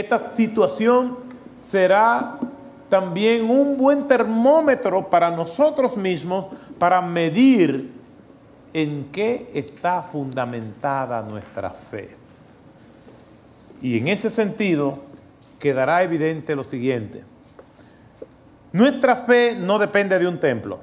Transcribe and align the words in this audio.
esta 0.00 0.34
situación 0.34 1.18
será 1.68 2.38
también 2.88 3.48
un 3.48 3.76
buen 3.76 4.06
termómetro 4.06 5.08
para 5.08 5.30
nosotros 5.30 5.96
mismos 5.96 6.46
para 6.78 7.00
medir 7.00 7.92
en 8.72 9.08
qué 9.12 9.50
está 9.54 10.02
fundamentada 10.02 11.22
nuestra 11.22 11.70
fe. 11.70 12.16
Y 13.80 13.96
en 13.96 14.08
ese 14.08 14.30
sentido 14.30 14.98
quedará 15.58 16.02
evidente 16.02 16.54
lo 16.54 16.64
siguiente. 16.64 17.24
Nuestra 18.72 19.16
fe 19.16 19.56
no 19.56 19.78
depende 19.78 20.18
de 20.18 20.26
un 20.26 20.38
templo. 20.38 20.80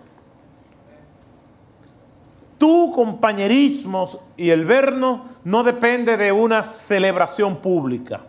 Tu 2.57 2.91
compañerismo 2.93 4.09
y 4.35 4.49
el 4.49 4.65
vernos 4.65 5.21
no 5.43 5.63
depende 5.63 6.17
de 6.17 6.31
una 6.31 6.63
celebración 6.63 7.57
pública. 7.57 8.21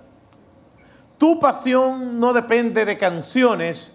Tu 1.18 1.40
pasión 1.40 2.20
no 2.20 2.32
depende 2.32 2.84
de 2.84 2.96
canciones, 2.96 3.92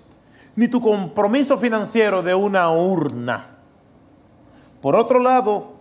ni 0.56 0.68
tu 0.68 0.82
compromiso 0.82 1.58
financiero 1.58 2.22
de 2.22 2.36
una 2.36 2.70
urna. 2.70 3.48
Por 4.82 4.96
otro 4.96 5.20
lado, 5.20 5.74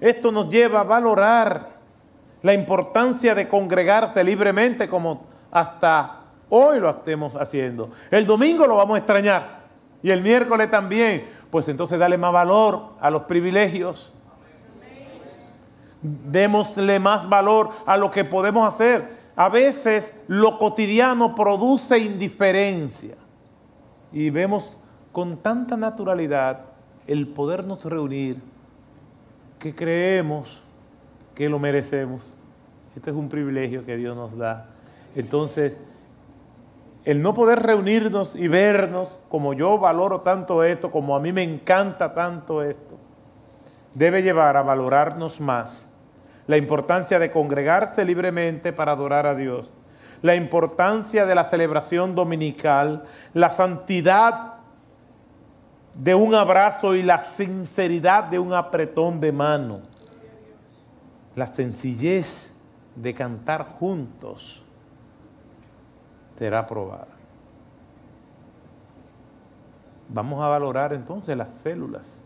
esto 0.00 0.30
nos 0.30 0.50
lleva 0.50 0.80
a 0.80 0.84
valorar 0.84 1.70
la 2.42 2.54
importancia 2.54 3.34
de 3.34 3.48
congregarse 3.48 4.22
libremente 4.22 4.88
como 4.88 5.24
hasta 5.50 6.20
hoy 6.50 6.78
lo 6.78 6.90
estemos 6.90 7.34
haciendo. 7.34 7.90
El 8.10 8.26
domingo 8.26 8.66
lo 8.66 8.76
vamos 8.76 8.96
a 8.96 8.98
extrañar 8.98 9.60
y 10.02 10.10
el 10.10 10.22
miércoles 10.22 10.70
también. 10.70 11.26
Pues 11.50 11.68
entonces 11.68 11.98
dale 11.98 12.16
más 12.16 12.32
valor 12.32 12.90
a 13.00 13.10
los 13.10 13.22
privilegios. 13.22 14.12
Démosle 16.02 16.98
más 16.98 17.28
valor 17.28 17.70
a 17.86 17.96
lo 17.96 18.10
que 18.10 18.24
podemos 18.24 18.72
hacer. 18.72 19.19
A 19.40 19.48
veces 19.48 20.14
lo 20.28 20.58
cotidiano 20.58 21.34
produce 21.34 21.98
indiferencia 21.98 23.14
y 24.12 24.28
vemos 24.28 24.64
con 25.12 25.38
tanta 25.38 25.78
naturalidad 25.78 26.66
el 27.06 27.26
podernos 27.26 27.82
reunir 27.86 28.36
que 29.58 29.74
creemos 29.74 30.60
que 31.34 31.48
lo 31.48 31.58
merecemos. 31.58 32.22
Este 32.94 33.08
es 33.08 33.16
un 33.16 33.30
privilegio 33.30 33.86
que 33.86 33.96
Dios 33.96 34.14
nos 34.14 34.36
da. 34.36 34.66
Entonces, 35.16 35.72
el 37.06 37.22
no 37.22 37.32
poder 37.32 37.60
reunirnos 37.60 38.36
y 38.36 38.46
vernos, 38.46 39.08
como 39.30 39.54
yo 39.54 39.78
valoro 39.78 40.20
tanto 40.20 40.64
esto, 40.64 40.90
como 40.90 41.16
a 41.16 41.18
mí 41.18 41.32
me 41.32 41.44
encanta 41.44 42.12
tanto 42.12 42.62
esto, 42.62 42.98
debe 43.94 44.22
llevar 44.22 44.58
a 44.58 44.62
valorarnos 44.62 45.40
más 45.40 45.89
la 46.50 46.56
importancia 46.56 47.20
de 47.20 47.30
congregarse 47.30 48.04
libremente 48.04 48.72
para 48.72 48.90
adorar 48.90 49.24
a 49.24 49.36
Dios, 49.36 49.70
la 50.20 50.34
importancia 50.34 51.24
de 51.24 51.36
la 51.36 51.44
celebración 51.44 52.16
dominical, 52.16 53.04
la 53.34 53.50
santidad 53.50 54.54
de 55.94 56.12
un 56.16 56.34
abrazo 56.34 56.96
y 56.96 57.04
la 57.04 57.18
sinceridad 57.18 58.24
de 58.24 58.40
un 58.40 58.52
apretón 58.52 59.20
de 59.20 59.30
mano, 59.30 59.82
la 61.36 61.46
sencillez 61.46 62.52
de 62.96 63.14
cantar 63.14 63.76
juntos 63.78 64.64
será 66.34 66.66
probada. 66.66 67.06
Vamos 70.08 70.42
a 70.42 70.48
valorar 70.48 70.94
entonces 70.94 71.36
las 71.36 71.50
células. 71.62 72.19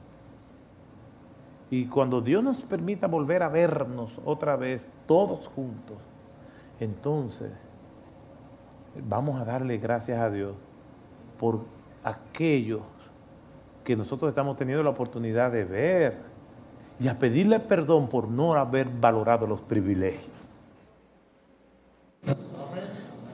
Y 1.70 1.86
cuando 1.86 2.20
Dios 2.20 2.42
nos 2.42 2.64
permita 2.64 3.06
volver 3.06 3.42
a 3.42 3.48
vernos 3.48 4.12
otra 4.24 4.56
vez, 4.56 4.86
todos 5.06 5.48
juntos, 5.48 5.96
entonces 6.78 7.50
vamos 9.08 9.40
a 9.40 9.44
darle 9.44 9.78
gracias 9.78 10.20
a 10.20 10.30
Dios 10.30 10.54
por 11.38 11.64
aquellos 12.02 12.82
que 13.82 13.96
nosotros 13.96 14.28
estamos 14.28 14.56
teniendo 14.56 14.82
la 14.82 14.90
oportunidad 14.90 15.50
de 15.50 15.64
ver 15.64 16.18
y 17.00 17.08
a 17.08 17.18
pedirle 17.18 17.60
perdón 17.60 18.08
por 18.08 18.28
no 18.28 18.54
haber 18.54 18.88
valorado 18.88 19.46
los 19.46 19.60
privilegios. 19.60 20.30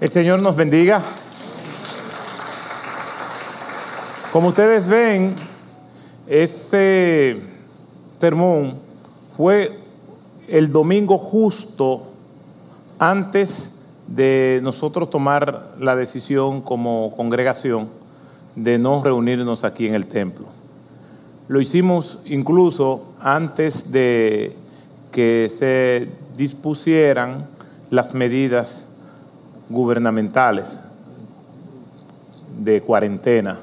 El 0.01 0.09
Señor 0.09 0.41
nos 0.41 0.57
bendiga. 0.57 1.03
Como 4.33 4.49
ustedes 4.49 4.89
ven, 4.89 5.35
este 6.27 7.50
sermón 8.21 8.75
fue 9.37 9.79
el 10.47 10.71
domingo 10.71 11.17
justo 11.17 12.03
antes 12.99 13.95
de 14.09 14.61
nosotros 14.63 15.09
tomar 15.09 15.75
la 15.79 15.97
decisión 15.97 16.61
como 16.61 17.15
congregación 17.17 17.89
de 18.57 18.79
no 18.79 19.03
reunirnos 19.03 19.65
aquí 19.65 19.87
en 19.87 19.95
el 19.95 20.07
templo. 20.07 20.47
Lo 21.49 21.61
hicimos 21.61 22.19
incluso 22.27 23.05
antes 23.21 23.91
de 23.91 24.55
que 25.13 25.51
se 25.57 26.09
dispusieran 26.37 27.47
las 27.89 28.15
medidas 28.15 28.87
gubernamentales 29.69 30.67
de 32.59 32.83
cuarentena. 32.83 33.57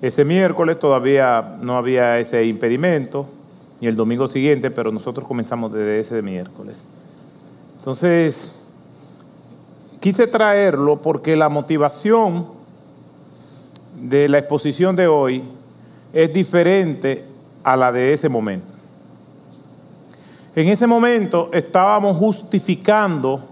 Ese 0.00 0.24
miércoles 0.24 0.78
todavía 0.78 1.56
no 1.60 1.76
había 1.76 2.18
ese 2.18 2.44
impedimento, 2.44 3.28
ni 3.80 3.88
el 3.88 3.96
domingo 3.96 4.28
siguiente, 4.28 4.70
pero 4.70 4.90
nosotros 4.90 5.26
comenzamos 5.26 5.72
desde 5.72 6.00
ese 6.00 6.22
miércoles. 6.22 6.82
Entonces, 7.78 8.60
quise 10.00 10.26
traerlo 10.26 11.00
porque 11.00 11.36
la 11.36 11.48
motivación 11.48 12.46
de 14.02 14.28
la 14.28 14.38
exposición 14.38 14.96
de 14.96 15.06
hoy 15.06 15.42
es 16.12 16.32
diferente 16.32 17.24
a 17.62 17.76
la 17.76 17.92
de 17.92 18.12
ese 18.12 18.28
momento. 18.28 18.72
En 20.54 20.68
ese 20.68 20.86
momento 20.86 21.50
estábamos 21.52 22.16
justificando 22.16 23.42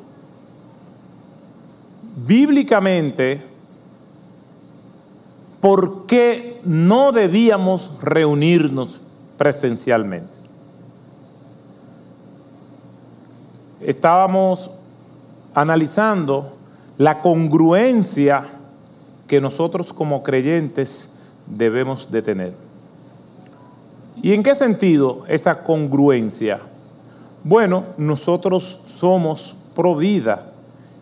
bíblicamente 2.27 3.43
por 5.61 6.07
qué 6.07 6.61
no 6.65 7.13
debíamos 7.13 7.91
reunirnos 8.03 9.01
presencialmente. 9.37 10.33
Estábamos 13.81 14.71
analizando 15.55 16.53
la 16.99 17.21
congruencia 17.21 18.47
que 19.27 19.41
nosotros 19.41 19.93
como 19.93 20.23
creyentes 20.23 21.15
debemos 21.47 22.11
de 22.11 22.23
tener. 22.23 22.53
¿Y 24.23 24.33
en 24.33 24.43
qué 24.43 24.55
sentido 24.55 25.25
esa 25.29 25.63
congruencia? 25.63 26.61
Bueno, 27.45 27.85
nosotros 27.99 28.81
somos 28.99 29.55
pro 29.75 29.95
vida 29.95 30.47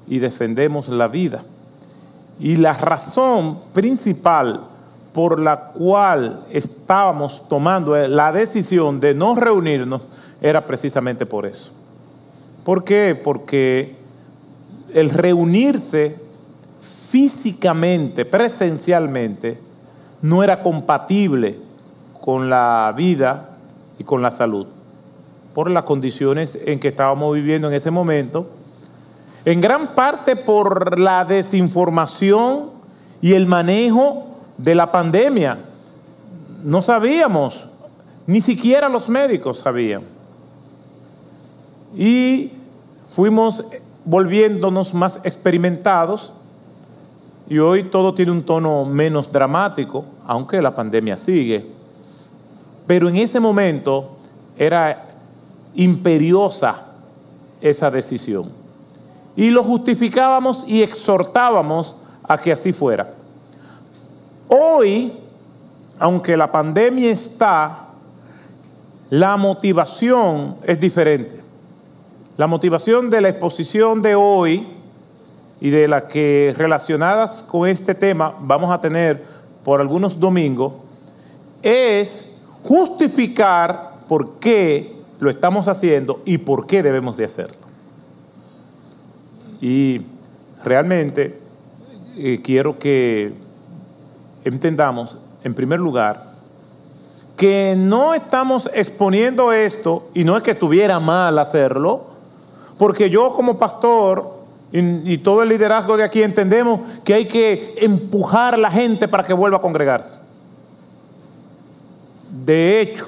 y 0.06 0.18
defendemos 0.18 0.88
la 0.88 1.08
vida. 1.08 1.42
Y 2.40 2.56
la 2.56 2.72
razón 2.72 3.58
principal 3.72 4.62
por 5.14 5.38
la 5.38 5.68
cual 5.68 6.40
estábamos 6.50 7.48
tomando 7.48 7.96
la 7.96 8.32
decisión 8.32 9.00
de 9.00 9.14
no 9.14 9.34
reunirnos 9.34 10.06
era 10.42 10.66
precisamente 10.66 11.24
por 11.24 11.46
eso. 11.46 11.70
¿Por 12.64 12.84
qué? 12.84 13.18
Porque 13.22 13.96
el 14.92 15.08
reunirse 15.08 16.16
físicamente, 17.10 18.26
presencialmente, 18.26 19.58
no 20.20 20.42
era 20.42 20.62
compatible 20.62 21.58
con 22.20 22.50
la 22.50 22.92
vida 22.96 23.50
y 23.98 24.04
con 24.04 24.20
la 24.20 24.32
salud, 24.32 24.66
por 25.54 25.70
las 25.70 25.84
condiciones 25.84 26.58
en 26.66 26.78
que 26.78 26.88
estábamos 26.88 27.34
viviendo 27.34 27.68
en 27.68 27.74
ese 27.74 27.90
momento 27.90 28.48
en 29.44 29.60
gran 29.60 29.88
parte 29.88 30.36
por 30.36 30.98
la 30.98 31.24
desinformación 31.24 32.70
y 33.20 33.34
el 33.34 33.46
manejo 33.46 34.33
de 34.56 34.74
la 34.74 34.90
pandemia. 34.90 35.58
No 36.64 36.82
sabíamos, 36.82 37.66
ni 38.26 38.40
siquiera 38.40 38.88
los 38.88 39.08
médicos 39.08 39.58
sabían. 39.58 40.02
Y 41.96 42.50
fuimos 43.10 43.64
volviéndonos 44.04 44.92
más 44.94 45.20
experimentados 45.24 46.32
y 47.48 47.58
hoy 47.58 47.84
todo 47.84 48.14
tiene 48.14 48.32
un 48.32 48.42
tono 48.42 48.84
menos 48.84 49.30
dramático, 49.30 50.04
aunque 50.26 50.62
la 50.62 50.74
pandemia 50.74 51.18
sigue. 51.18 51.66
Pero 52.86 53.08
en 53.08 53.16
ese 53.16 53.40
momento 53.40 54.16
era 54.56 55.06
imperiosa 55.74 56.84
esa 57.60 57.90
decisión 57.90 58.64
y 59.36 59.50
lo 59.50 59.64
justificábamos 59.64 60.64
y 60.66 60.82
exhortábamos 60.82 61.96
a 62.22 62.38
que 62.38 62.52
así 62.52 62.72
fuera. 62.72 63.12
Hoy, 64.48 65.12
aunque 65.98 66.36
la 66.36 66.50
pandemia 66.50 67.10
está, 67.10 67.88
la 69.10 69.36
motivación 69.36 70.56
es 70.64 70.80
diferente. 70.80 71.42
La 72.36 72.46
motivación 72.46 73.10
de 73.10 73.20
la 73.20 73.28
exposición 73.28 74.02
de 74.02 74.14
hoy 74.14 74.66
y 75.60 75.70
de 75.70 75.88
las 75.88 76.04
que 76.04 76.52
relacionadas 76.56 77.42
con 77.42 77.68
este 77.68 77.94
tema 77.94 78.34
vamos 78.40 78.70
a 78.72 78.80
tener 78.80 79.22
por 79.64 79.80
algunos 79.80 80.20
domingos, 80.20 80.74
es 81.62 82.28
justificar 82.62 83.94
por 84.08 84.38
qué 84.38 84.92
lo 85.20 85.30
estamos 85.30 85.66
haciendo 85.68 86.20
y 86.24 86.38
por 86.38 86.66
qué 86.66 86.82
debemos 86.82 87.16
de 87.16 87.24
hacerlo. 87.24 87.56
Y 89.60 90.02
realmente 90.62 91.38
eh, 92.16 92.40
quiero 92.42 92.78
que 92.78 93.32
entendamos, 94.44 95.16
en 95.42 95.54
primer 95.54 95.80
lugar, 95.80 96.34
que 97.36 97.74
no 97.76 98.14
estamos 98.14 98.70
exponiendo 98.72 99.52
esto, 99.52 100.08
y 100.14 100.24
no 100.24 100.36
es 100.36 100.42
que 100.42 100.52
estuviera 100.52 101.00
mal 101.00 101.38
hacerlo, 101.38 102.04
porque 102.78 103.10
yo 103.10 103.32
como 103.32 103.58
pastor 103.58 104.44
y, 104.72 105.18
todo 105.18 105.42
el 105.42 105.50
liderazgo 105.50 105.96
de 105.96 106.02
aquí 106.02 106.22
entendemos 106.22 106.80
que 107.04 107.14
hay 107.14 107.26
que 107.26 107.74
empujar 107.78 108.54
a 108.54 108.58
la 108.58 108.72
gente 108.72 109.06
para 109.06 109.22
que 109.22 109.32
vuelva 109.32 109.58
a 109.58 109.60
congregarse. 109.60 110.16
De 112.44 112.80
hecho, 112.80 113.06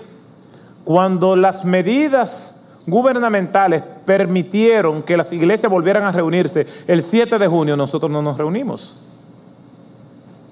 cuando 0.84 1.34
las 1.34 1.64
medidas 1.64 2.60
gubernamentales 2.86 3.82
permitieron 4.04 5.02
que 5.02 5.16
las 5.16 5.32
iglesias 5.32 5.70
volvieran 5.70 6.04
a 6.04 6.12
reunirse 6.12 6.68
el 6.86 7.02
7 7.02 7.36
de 7.36 7.48
junio, 7.48 7.76
nosotros 7.76 8.12
no 8.12 8.22
nos 8.22 8.38
reunimos. 8.38 9.05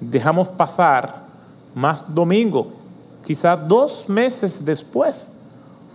Dejamos 0.00 0.48
pasar 0.48 1.24
más 1.74 2.02
domingo 2.14 2.84
quizás 3.24 3.66
dos 3.66 4.08
meses 4.08 4.64
después, 4.64 5.28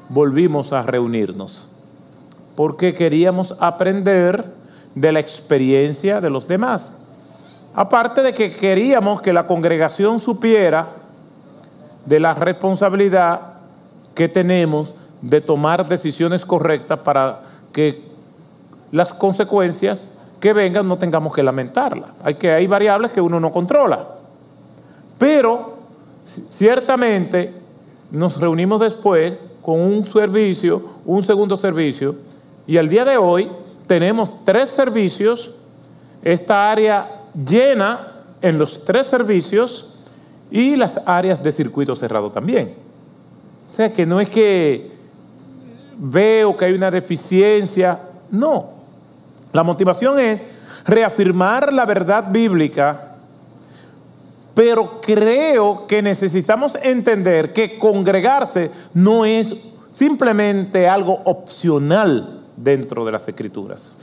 volvimos 0.09 0.73
a 0.73 0.81
reunirnos, 0.81 1.67
porque 2.55 2.93
queríamos 2.93 3.55
aprender 3.59 4.43
de 4.95 5.11
la 5.11 5.19
experiencia 5.19 6.19
de 6.19 6.29
los 6.29 6.47
demás. 6.47 6.91
Aparte 7.75 8.23
de 8.23 8.33
que 8.33 8.55
queríamos 8.55 9.21
que 9.21 9.31
la 9.31 9.45
congregación 9.45 10.19
supiera 10.19 10.87
de 12.05 12.19
la 12.19 12.33
responsabilidad 12.33 13.41
que 14.15 14.27
tenemos 14.27 14.89
de 15.21 15.41
tomar 15.41 15.87
decisiones 15.87 16.43
correctas 16.45 16.99
para 16.99 17.41
que 17.71 18.09
las 18.91 19.13
consecuencias 19.13 20.07
que 20.39 20.53
vengan 20.53 20.87
no 20.87 20.97
tengamos 20.97 21.33
que 21.33 21.43
lamentarlas. 21.43 22.09
Hay, 22.23 22.35
que, 22.35 22.51
hay 22.51 22.67
variables 22.67 23.11
que 23.11 23.21
uno 23.21 23.39
no 23.39 23.51
controla. 23.51 24.05
Pero 25.17 25.79
Ciertamente 26.49 27.51
nos 28.11 28.39
reunimos 28.39 28.79
después 28.79 29.33
con 29.63 29.81
un 29.81 30.07
servicio, 30.07 30.81
un 31.05 31.23
segundo 31.23 31.57
servicio, 31.57 32.15
y 32.67 32.77
al 32.77 32.87
día 32.87 33.03
de 33.03 33.17
hoy 33.17 33.49
tenemos 33.87 34.45
tres 34.45 34.69
servicios, 34.69 35.51
esta 36.23 36.71
área 36.71 37.23
llena 37.33 38.07
en 38.41 38.59
los 38.59 38.85
tres 38.85 39.07
servicios 39.07 39.95
y 40.51 40.75
las 40.75 41.01
áreas 41.07 41.41
de 41.41 41.51
circuito 41.51 41.95
cerrado 41.95 42.29
también. 42.29 42.73
O 43.71 43.75
sea 43.75 43.91
que 43.91 44.05
no 44.05 44.19
es 44.19 44.29
que 44.29 44.91
veo 45.97 46.55
que 46.55 46.65
hay 46.65 46.73
una 46.73 46.91
deficiencia, 46.91 47.99
no. 48.29 48.78
La 49.53 49.63
motivación 49.63 50.19
es 50.19 50.41
reafirmar 50.85 51.73
la 51.73 51.85
verdad 51.85 52.31
bíblica 52.31 53.09
pero 54.59 54.99
creo 54.99 55.87
que 55.87 56.01
necesitamos 56.01 56.75
entender 56.83 57.53
que 57.53 57.79
congregarse 57.79 58.69
no 58.93 59.23
es 59.23 59.55
simplemente 59.95 60.85
algo 60.85 61.21
opcional 61.23 62.41
dentro 62.57 63.05
de 63.05 63.11
las 63.13 63.25
escrituras, 63.25 63.93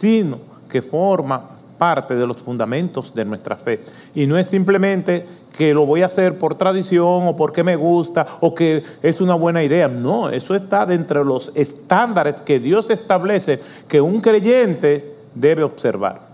sino 0.00 0.38
que 0.70 0.80
forma 0.80 1.50
parte 1.76 2.14
de 2.14 2.26
los 2.26 2.38
fundamentos 2.38 3.14
de 3.14 3.26
nuestra 3.26 3.56
fe. 3.56 3.84
Y 4.14 4.26
no 4.26 4.38
es 4.38 4.46
simplemente 4.46 5.26
que 5.56 5.72
lo 5.72 5.86
voy 5.86 6.02
a 6.02 6.06
hacer 6.06 6.38
por 6.38 6.54
tradición 6.54 7.28
o 7.28 7.36
porque 7.36 7.64
me 7.64 7.76
gusta 7.76 8.26
o 8.40 8.54
que 8.54 8.84
es 9.02 9.20
una 9.20 9.34
buena 9.34 9.62
idea. 9.62 9.88
No, 9.88 10.28
eso 10.28 10.54
está 10.54 10.86
dentro 10.86 11.20
de 11.20 11.26
los 11.26 11.50
estándares 11.54 12.36
que 12.36 12.60
Dios 12.60 12.90
establece 12.90 13.60
que 13.88 14.00
un 14.00 14.20
creyente 14.20 15.14
debe 15.34 15.62
observar 15.62 16.26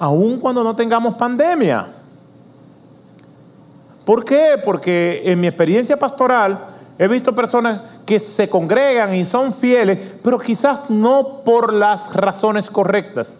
aun 0.00 0.38
cuando 0.38 0.64
no 0.64 0.74
tengamos 0.74 1.14
pandemia. 1.14 1.86
¿Por 4.04 4.24
qué? 4.24 4.54
Porque 4.64 5.22
en 5.26 5.38
mi 5.38 5.46
experiencia 5.46 5.96
pastoral 5.96 6.58
he 6.98 7.06
visto 7.06 7.34
personas 7.34 7.82
que 8.06 8.18
se 8.18 8.48
congregan 8.48 9.14
y 9.14 9.26
son 9.26 9.52
fieles, 9.52 9.98
pero 10.22 10.38
quizás 10.38 10.88
no 10.88 11.42
por 11.44 11.72
las 11.72 12.14
razones 12.14 12.70
correctas. 12.70 13.36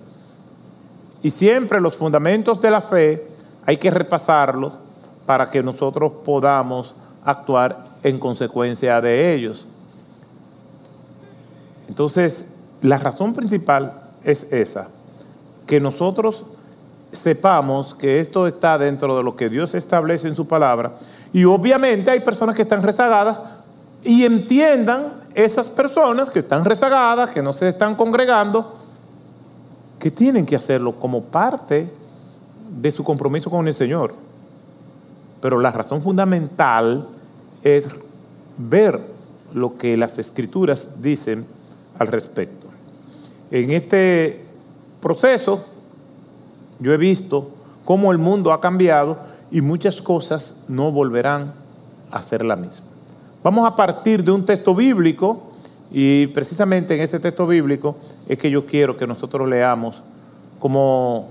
Y 1.22 1.30
siempre 1.30 1.80
los 1.80 1.96
fundamentos 1.96 2.60
de 2.60 2.70
la 2.70 2.82
fe 2.82 3.26
hay 3.66 3.76
que 3.76 3.90
repasarlos 3.90 4.74
para 5.26 5.50
que 5.50 5.62
nosotros 5.62 6.12
podamos 6.24 6.94
actuar 7.24 7.84
en 8.02 8.18
consecuencia 8.18 9.00
de 9.00 9.34
ellos. 9.34 9.66
Entonces, 11.88 12.44
la 12.82 12.98
razón 12.98 13.34
principal 13.34 14.02
es 14.24 14.52
esa 14.52 14.88
que 15.66 15.80
nosotros 15.80 16.44
sepamos 17.12 17.94
que 17.94 18.18
esto 18.18 18.46
está 18.46 18.78
dentro 18.78 19.16
de 19.16 19.22
lo 19.22 19.36
que 19.36 19.48
Dios 19.48 19.74
establece 19.74 20.26
en 20.26 20.34
su 20.34 20.46
palabra. 20.46 20.92
Y 21.32 21.44
obviamente 21.44 22.10
hay 22.10 22.20
personas 22.20 22.56
que 22.56 22.62
están 22.62 22.82
rezagadas 22.82 23.38
y 24.02 24.24
entiendan 24.24 25.12
esas 25.34 25.68
personas 25.68 26.30
que 26.30 26.40
están 26.40 26.64
rezagadas, 26.64 27.30
que 27.30 27.42
no 27.42 27.52
se 27.52 27.68
están 27.68 27.94
congregando, 27.94 28.74
que 29.98 30.10
tienen 30.10 30.46
que 30.46 30.56
hacerlo 30.56 30.92
como 30.92 31.22
parte 31.22 31.88
de 32.70 32.92
su 32.92 33.04
compromiso 33.04 33.50
con 33.50 33.68
el 33.68 33.74
Señor. 33.74 34.14
Pero 35.40 35.58
la 35.58 35.70
razón 35.70 36.02
fundamental 36.02 37.06
es 37.62 37.88
ver 38.56 39.00
lo 39.54 39.76
que 39.76 39.96
las 39.96 40.18
escrituras 40.18 41.02
dicen 41.02 41.44
al 41.98 42.06
respecto. 42.08 42.68
En 43.50 43.70
este 43.70 44.44
proceso 45.00 45.64
yo 46.78 46.92
he 46.92 46.96
visto 46.96 47.50
cómo 47.84 48.12
el 48.12 48.18
mundo 48.18 48.52
ha 48.52 48.60
cambiado 48.60 49.18
y 49.50 49.60
muchas 49.60 50.00
cosas 50.00 50.54
no 50.68 50.92
volverán 50.92 51.52
a 52.10 52.22
ser 52.22 52.44
la 52.44 52.56
misma. 52.56 52.86
Vamos 53.42 53.66
a 53.66 53.74
partir 53.74 54.22
de 54.22 54.30
un 54.30 54.44
texto 54.44 54.74
bíblico 54.74 55.50
y 55.90 56.28
precisamente 56.28 56.94
en 56.94 57.00
ese 57.00 57.18
texto 57.18 57.46
bíblico 57.46 57.96
es 58.28 58.38
que 58.38 58.50
yo 58.50 58.66
quiero 58.66 58.96
que 58.96 59.06
nosotros 59.06 59.48
leamos 59.48 60.02
como 60.60 61.28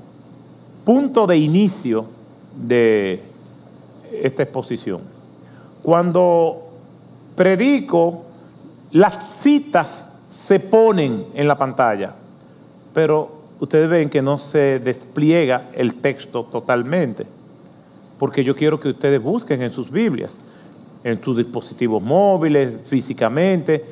punto 0.89 1.27
de 1.27 1.37
inicio 1.37 2.07
de 2.55 3.21
esta 4.23 4.41
exposición. 4.41 5.01
Cuando 5.83 6.63
predico, 7.35 8.23
las 8.93 9.13
citas 9.39 10.17
se 10.31 10.59
ponen 10.59 11.27
en 11.35 11.47
la 11.47 11.59
pantalla, 11.59 12.15
pero 12.91 13.29
ustedes 13.59 13.87
ven 13.87 14.09
que 14.09 14.23
no 14.23 14.39
se 14.39 14.79
despliega 14.79 15.69
el 15.75 15.93
texto 15.93 16.45
totalmente, 16.45 17.27
porque 18.17 18.43
yo 18.43 18.55
quiero 18.55 18.79
que 18.79 18.89
ustedes 18.89 19.21
busquen 19.21 19.61
en 19.61 19.69
sus 19.69 19.91
Biblias, 19.91 20.31
en 21.03 21.23
sus 21.23 21.37
dispositivos 21.37 22.01
móviles, 22.01 22.73
físicamente, 22.85 23.85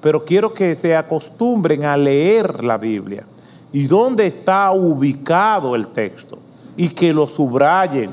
pero 0.00 0.24
quiero 0.24 0.54
que 0.54 0.76
se 0.76 0.94
acostumbren 0.94 1.84
a 1.84 1.96
leer 1.96 2.62
la 2.62 2.78
Biblia 2.78 3.24
y 3.74 3.88
dónde 3.88 4.24
está 4.28 4.70
ubicado 4.70 5.74
el 5.74 5.88
texto 5.88 6.38
y 6.76 6.90
que 6.90 7.12
lo 7.12 7.26
subrayen 7.26 8.08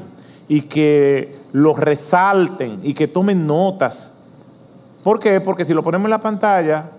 y 0.47 0.61
que 0.61 1.35
lo 1.53 1.75
resalten 1.75 2.79
y 2.81 2.95
que 2.95 3.07
tomen 3.07 3.45
notas. 3.45 4.11
¿Por 5.03 5.19
qué? 5.19 5.39
Porque 5.39 5.63
si 5.63 5.75
lo 5.75 5.83
ponemos 5.83 6.05
en 6.05 6.09
la 6.09 6.21
pantalla, 6.21 6.89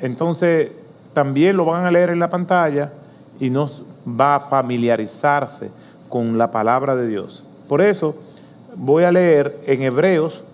entonces 0.00 0.70
también 1.12 1.56
lo 1.56 1.64
van 1.64 1.86
a 1.86 1.90
leer 1.90 2.10
en 2.10 2.20
la 2.20 2.28
pantalla 2.28 2.92
y 3.40 3.50
no 3.50 3.68
va 4.08 4.36
a 4.36 4.40
familiarizarse 4.40 5.72
con 6.08 6.38
la 6.38 6.52
palabra 6.52 6.94
de 6.94 7.08
Dios. 7.08 7.42
Por 7.68 7.82
eso 7.82 8.14
voy 8.76 9.02
a 9.02 9.10
leer 9.10 9.58
en 9.66 9.82
Hebreos 9.82 10.44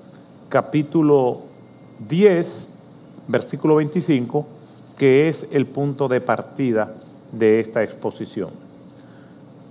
capítulo 0.48 1.40
10, 2.08 2.78
versículo 3.28 3.74
25, 3.74 4.46
que 4.96 5.28
es 5.28 5.46
el 5.52 5.66
punto 5.66 6.08
de 6.08 6.22
partida 6.22 6.94
de 7.32 7.60
esta 7.60 7.82
exposición. 7.82 8.50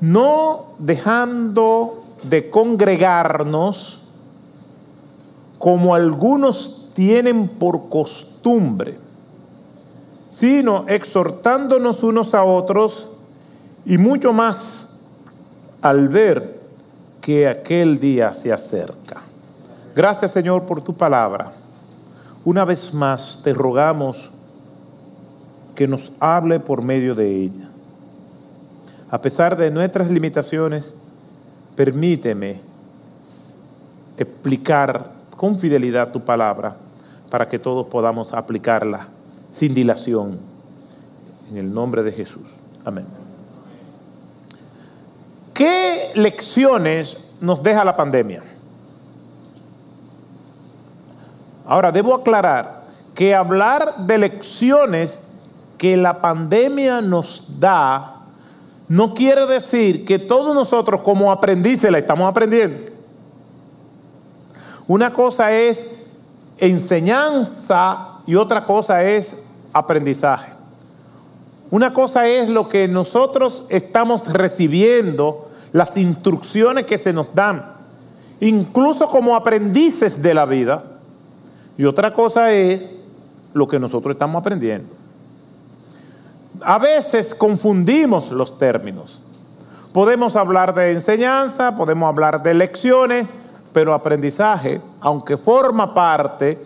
No 0.01 0.65
dejando 0.77 1.99
de 2.23 2.49
congregarnos 2.49 4.03
como 5.57 5.93
algunos 5.93 6.91
tienen 6.93 7.47
por 7.47 7.89
costumbre 7.89 9.09
sino 10.39 10.85
exhortándonos 10.87 12.01
unos 12.01 12.33
a 12.33 12.45
otros 12.45 13.09
y 13.85 13.97
mucho 13.97 14.31
más 14.31 15.01
al 15.81 16.07
ver 16.07 16.61
que 17.19 17.49
aquel 17.49 17.99
día 17.99 18.33
se 18.33 18.53
acerca. 18.53 19.21
Gracias 19.93 20.31
Señor 20.31 20.63
por 20.63 20.81
tu 20.81 20.93
palabra. 20.93 21.51
Una 22.45 22.63
vez 22.63 22.93
más 22.93 23.41
te 23.43 23.53
rogamos 23.53 24.29
que 25.79 25.87
nos 25.87 26.11
hable 26.19 26.59
por 26.59 26.81
medio 26.81 27.15
de 27.15 27.33
ella. 27.33 27.69
A 29.09 29.21
pesar 29.21 29.55
de 29.55 29.71
nuestras 29.71 30.11
limitaciones, 30.11 30.93
permíteme 31.73 32.59
explicar 34.17 35.09
con 35.37 35.57
fidelidad 35.57 36.11
tu 36.11 36.19
palabra 36.19 36.75
para 37.29 37.47
que 37.47 37.59
todos 37.59 37.87
podamos 37.87 38.33
aplicarla 38.33 39.07
sin 39.53 39.73
dilación. 39.73 40.37
En 41.49 41.55
el 41.55 41.73
nombre 41.73 42.03
de 42.03 42.11
Jesús. 42.11 42.49
Amén. 42.83 43.05
¿Qué 45.53 46.11
lecciones 46.15 47.23
nos 47.39 47.63
deja 47.63 47.85
la 47.85 47.95
pandemia? 47.95 48.43
Ahora, 51.65 51.89
debo 51.93 52.15
aclarar 52.15 52.83
que 53.15 53.33
hablar 53.33 53.95
de 53.99 54.17
lecciones 54.17 55.19
que 55.79 55.97
la 55.97 56.21
pandemia 56.21 57.01
nos 57.01 57.59
da 57.59 58.17
no 58.89 59.13
quiere 59.13 59.45
decir 59.45 60.03
que 60.03 60.17
todos 60.17 60.53
nosotros 60.55 61.01
como 61.01 61.31
aprendices 61.31 61.91
la 61.91 61.99
estamos 61.99 62.27
aprendiendo. 62.27 62.91
Una 64.87 65.13
cosa 65.13 65.51
es 65.51 65.95
enseñanza 66.57 68.19
y 68.25 68.33
otra 68.33 68.65
cosa 68.65 69.03
es 69.03 69.35
aprendizaje. 69.71 70.51
Una 71.69 71.93
cosa 71.93 72.27
es 72.27 72.49
lo 72.49 72.67
que 72.67 72.87
nosotros 72.87 73.63
estamos 73.69 74.33
recibiendo, 74.33 75.49
las 75.71 75.95
instrucciones 75.95 76.85
que 76.85 76.97
se 76.97 77.13
nos 77.13 77.35
dan, 77.35 77.73
incluso 78.39 79.07
como 79.07 79.35
aprendices 79.35 80.23
de 80.23 80.33
la 80.33 80.45
vida, 80.45 80.83
y 81.77 81.85
otra 81.85 82.11
cosa 82.11 82.51
es 82.51 82.83
lo 83.53 83.67
que 83.67 83.79
nosotros 83.79 84.13
estamos 84.13 84.39
aprendiendo. 84.39 84.98
A 86.61 86.77
veces 86.77 87.33
confundimos 87.33 88.31
los 88.31 88.57
términos. 88.57 89.19
Podemos 89.93 90.35
hablar 90.35 90.73
de 90.73 90.91
enseñanza, 90.91 91.75
podemos 91.75 92.07
hablar 92.07 92.43
de 92.43 92.53
lecciones, 92.53 93.27
pero 93.73 93.93
aprendizaje, 93.93 94.81
aunque 95.01 95.37
forma 95.37 95.93
parte 95.93 96.57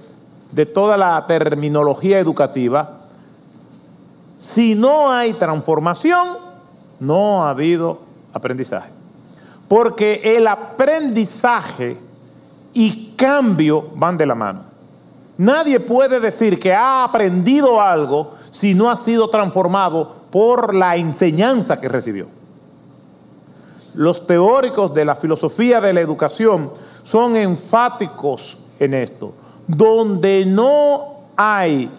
de 0.52 0.66
toda 0.66 0.98
la 0.98 1.25
terminología 1.25 2.20
educativa, 2.20 3.00
si 4.40 4.75
no 4.75 5.12
hay 5.12 5.34
transformación, 5.34 6.28
no 7.00 7.44
ha 7.44 7.50
habido 7.50 8.00
aprendizaje. 8.34 8.90
Porque 9.68 10.22
el 10.36 10.48
aprendizaje 10.48 11.98
y 12.74 13.13
cambio 13.16 13.90
van 13.96 14.18
de 14.18 14.25
la 14.25 14.36
mano. 14.36 14.62
Nadie 15.38 15.80
puede 15.80 16.20
decir 16.20 16.60
que 16.60 16.74
ha 16.74 17.04
aprendido 17.04 17.82
algo 17.82 18.34
si 18.53 18.74
no 18.74 18.89
ha 18.89 18.95
sido 18.95 19.29
transformado 19.29 20.10
por 20.31 20.74
la 20.74 20.95
enseñanza 20.95 21.81
que 21.81 21.89
recibió. 21.89 22.27
Los 23.95 24.25
teóricos 24.25 24.93
de 24.93 25.05
la 25.05 25.15
filosofía 25.15 25.81
de 25.81 25.93
la 25.93 26.00
educación 26.00 26.72
son 27.03 27.36
enfáticos 27.36 28.57
en 28.79 28.93
esto. 28.93 29.33
Donde 29.67 30.45
no 30.45 31.01
hay 31.36 31.89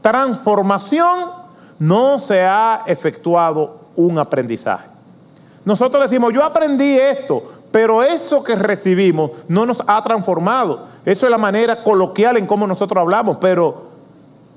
transformación, 0.00 1.30
no 1.78 2.18
se 2.18 2.42
ha 2.42 2.82
efectuado 2.86 3.76
un 3.96 4.18
aprendizaje. 4.18 4.88
Nosotros 5.64 6.02
decimos, 6.04 6.32
yo 6.32 6.42
aprendí 6.42 6.98
esto, 6.98 7.42
pero 7.70 8.02
eso 8.02 8.42
que 8.42 8.54
recibimos 8.54 9.30
no 9.48 9.66
nos 9.66 9.82
ha 9.86 10.00
transformado. 10.02 10.86
Eso 11.04 11.26
es 11.26 11.30
la 11.30 11.38
manera 11.38 11.82
coloquial 11.82 12.36
en 12.36 12.46
cómo 12.46 12.66
nosotros 12.66 13.00
hablamos, 13.00 13.36
pero 13.40 13.89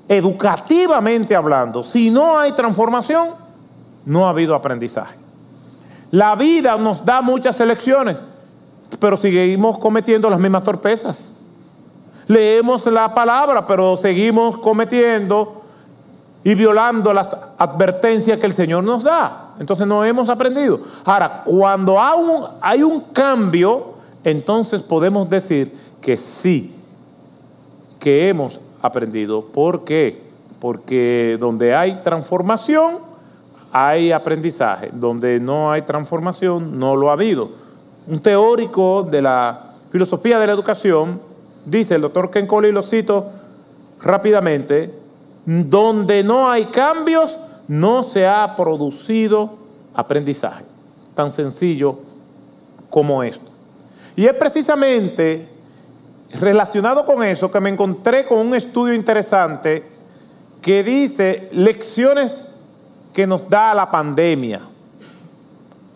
educativamente 0.08 1.34
hablando, 1.34 1.82
si 1.82 2.10
no 2.10 2.38
hay 2.38 2.52
transformación, 2.52 3.28
no 4.04 4.26
ha 4.26 4.30
habido 4.30 4.54
aprendizaje. 4.54 5.16
La 6.10 6.34
vida 6.36 6.76
nos 6.76 7.04
da 7.04 7.22
muchas 7.22 7.58
elecciones 7.60 8.18
pero 8.98 9.16
seguimos 9.16 9.78
cometiendo 9.78 10.30
las 10.30 10.40
mismas 10.40 10.64
torpezas. 10.64 11.30
Leemos 12.26 12.86
la 12.86 13.12
palabra, 13.12 13.66
pero 13.66 13.98
seguimos 14.00 14.58
cometiendo 14.58 15.62
y 16.42 16.54
violando 16.54 17.12
las 17.12 17.36
advertencias 17.58 18.38
que 18.38 18.46
el 18.46 18.54
Señor 18.54 18.84
nos 18.84 19.02
da. 19.02 19.52
Entonces 19.58 19.86
no 19.86 20.04
hemos 20.04 20.28
aprendido. 20.28 20.80
Ahora, 21.04 21.42
cuando 21.44 21.96
hay 22.60 22.82
un 22.82 23.00
cambio, 23.12 23.94
entonces 24.24 24.82
podemos 24.82 25.28
decir 25.28 25.76
que 26.00 26.16
sí, 26.16 26.74
que 28.00 28.28
hemos 28.28 28.58
aprendido. 28.86 29.42
¿Por 29.42 29.84
qué? 29.84 30.20
Porque 30.60 31.36
donde 31.40 31.74
hay 31.74 32.00
transformación, 32.02 32.98
hay 33.72 34.12
aprendizaje. 34.12 34.90
Donde 34.92 35.40
no 35.40 35.70
hay 35.70 35.82
transformación, 35.82 36.78
no 36.78 36.96
lo 36.96 37.10
ha 37.10 37.14
habido 37.14 37.64
un 38.06 38.20
teórico 38.20 39.02
de 39.02 39.22
la 39.22 39.72
filosofía 39.90 40.38
de 40.38 40.46
la 40.46 40.52
educación, 40.52 41.20
dice 41.64 41.94
el 41.94 42.02
doctor 42.02 42.30
Ken 42.30 42.46
Colley, 42.46 42.72
lo 42.72 42.82
cito 42.82 43.30
rápidamente, 44.00 44.92
donde 45.46 46.22
no 46.22 46.50
hay 46.50 46.66
cambios, 46.66 47.36
no 47.68 48.02
se 48.02 48.26
ha 48.26 48.54
producido 48.56 49.54
aprendizaje. 49.94 50.64
Tan 51.14 51.32
sencillo 51.32 51.98
como 52.90 53.22
esto. 53.22 53.50
Y 54.16 54.26
es 54.26 54.34
precisamente 54.34 55.48
relacionado 56.40 57.04
con 57.04 57.22
eso 57.22 57.50
que 57.50 57.60
me 57.60 57.70
encontré 57.70 58.24
con 58.26 58.38
un 58.38 58.54
estudio 58.54 58.94
interesante 58.94 59.84
que 60.60 60.82
dice 60.82 61.48
lecciones 61.52 62.44
que 63.12 63.26
nos 63.26 63.48
da 63.48 63.74
la 63.74 63.90
pandemia. 63.90 64.60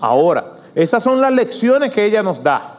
Ahora, 0.00 0.44
esas 0.74 1.02
son 1.02 1.20
las 1.20 1.32
lecciones 1.32 1.92
que 1.92 2.04
ella 2.04 2.22
nos 2.22 2.42
da. 2.42 2.78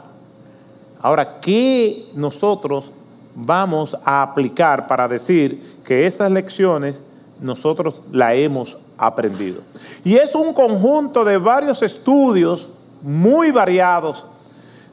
Ahora, 1.01 1.39
¿qué 1.41 2.05
nosotros 2.15 2.91
vamos 3.35 3.97
a 4.03 4.21
aplicar 4.21 4.87
para 4.87 5.07
decir 5.07 5.79
que 5.83 6.05
esas 6.05 6.31
lecciones 6.31 6.95
nosotros 7.41 7.95
las 8.11 8.33
hemos 8.35 8.77
aprendido? 8.97 9.61
Y 10.03 10.15
es 10.15 10.35
un 10.35 10.53
conjunto 10.53 11.25
de 11.25 11.37
varios 11.37 11.81
estudios 11.81 12.67
muy 13.01 13.51
variados, 13.51 14.25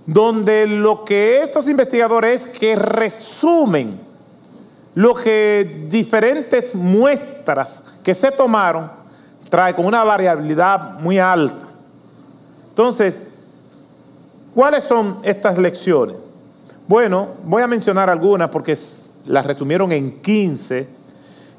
donde 0.06 0.66
lo 0.66 1.04
que 1.04 1.42
estos 1.42 1.68
investigadores 1.68 2.42
es 2.42 2.58
que 2.58 2.76
resumen 2.76 3.98
lo 4.94 5.14
que 5.14 5.86
diferentes 5.90 6.74
muestras 6.74 7.80
que 8.02 8.14
se 8.14 8.30
tomaron 8.30 8.90
trae 9.50 9.74
con 9.74 9.84
una 9.84 10.02
variabilidad 10.04 10.98
muy 11.00 11.18
alta. 11.18 11.66
Entonces, 12.70 13.14
¿cuáles 14.54 14.84
son 14.84 15.18
estas 15.22 15.58
lecciones? 15.58 16.16
Bueno, 16.88 17.28
voy 17.44 17.62
a 17.62 17.66
mencionar 17.66 18.08
algunas 18.08 18.48
porque 18.48 18.78
las 19.26 19.44
resumieron 19.44 19.92
en 19.92 20.22
15. 20.22 20.88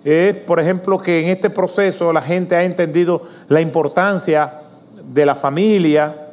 Es, 0.03 0.37
por 0.37 0.59
ejemplo, 0.59 0.97
que 0.97 1.23
en 1.23 1.29
este 1.29 1.49
proceso 1.49 2.13
la 2.13 2.21
gente 2.21 2.55
ha 2.55 2.63
entendido 2.63 3.23
la 3.49 3.59
importancia 3.59 4.61
de 5.03 5.25
la 5.25 5.35
familia, 5.35 6.26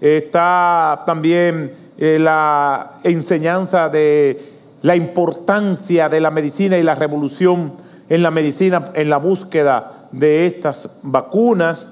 está 0.00 1.02
también 1.06 1.72
eh, 1.98 2.18
la 2.20 2.92
enseñanza 3.02 3.88
de 3.88 4.40
la 4.82 4.94
importancia 4.94 6.08
de 6.08 6.20
la 6.20 6.30
medicina 6.30 6.78
y 6.78 6.82
la 6.82 6.94
revolución 6.94 7.72
en 8.08 8.22
la 8.22 8.30
medicina 8.30 8.90
en 8.94 9.10
la 9.10 9.16
búsqueda 9.16 10.06
de 10.12 10.46
estas 10.46 10.88
vacunas. 11.02 11.88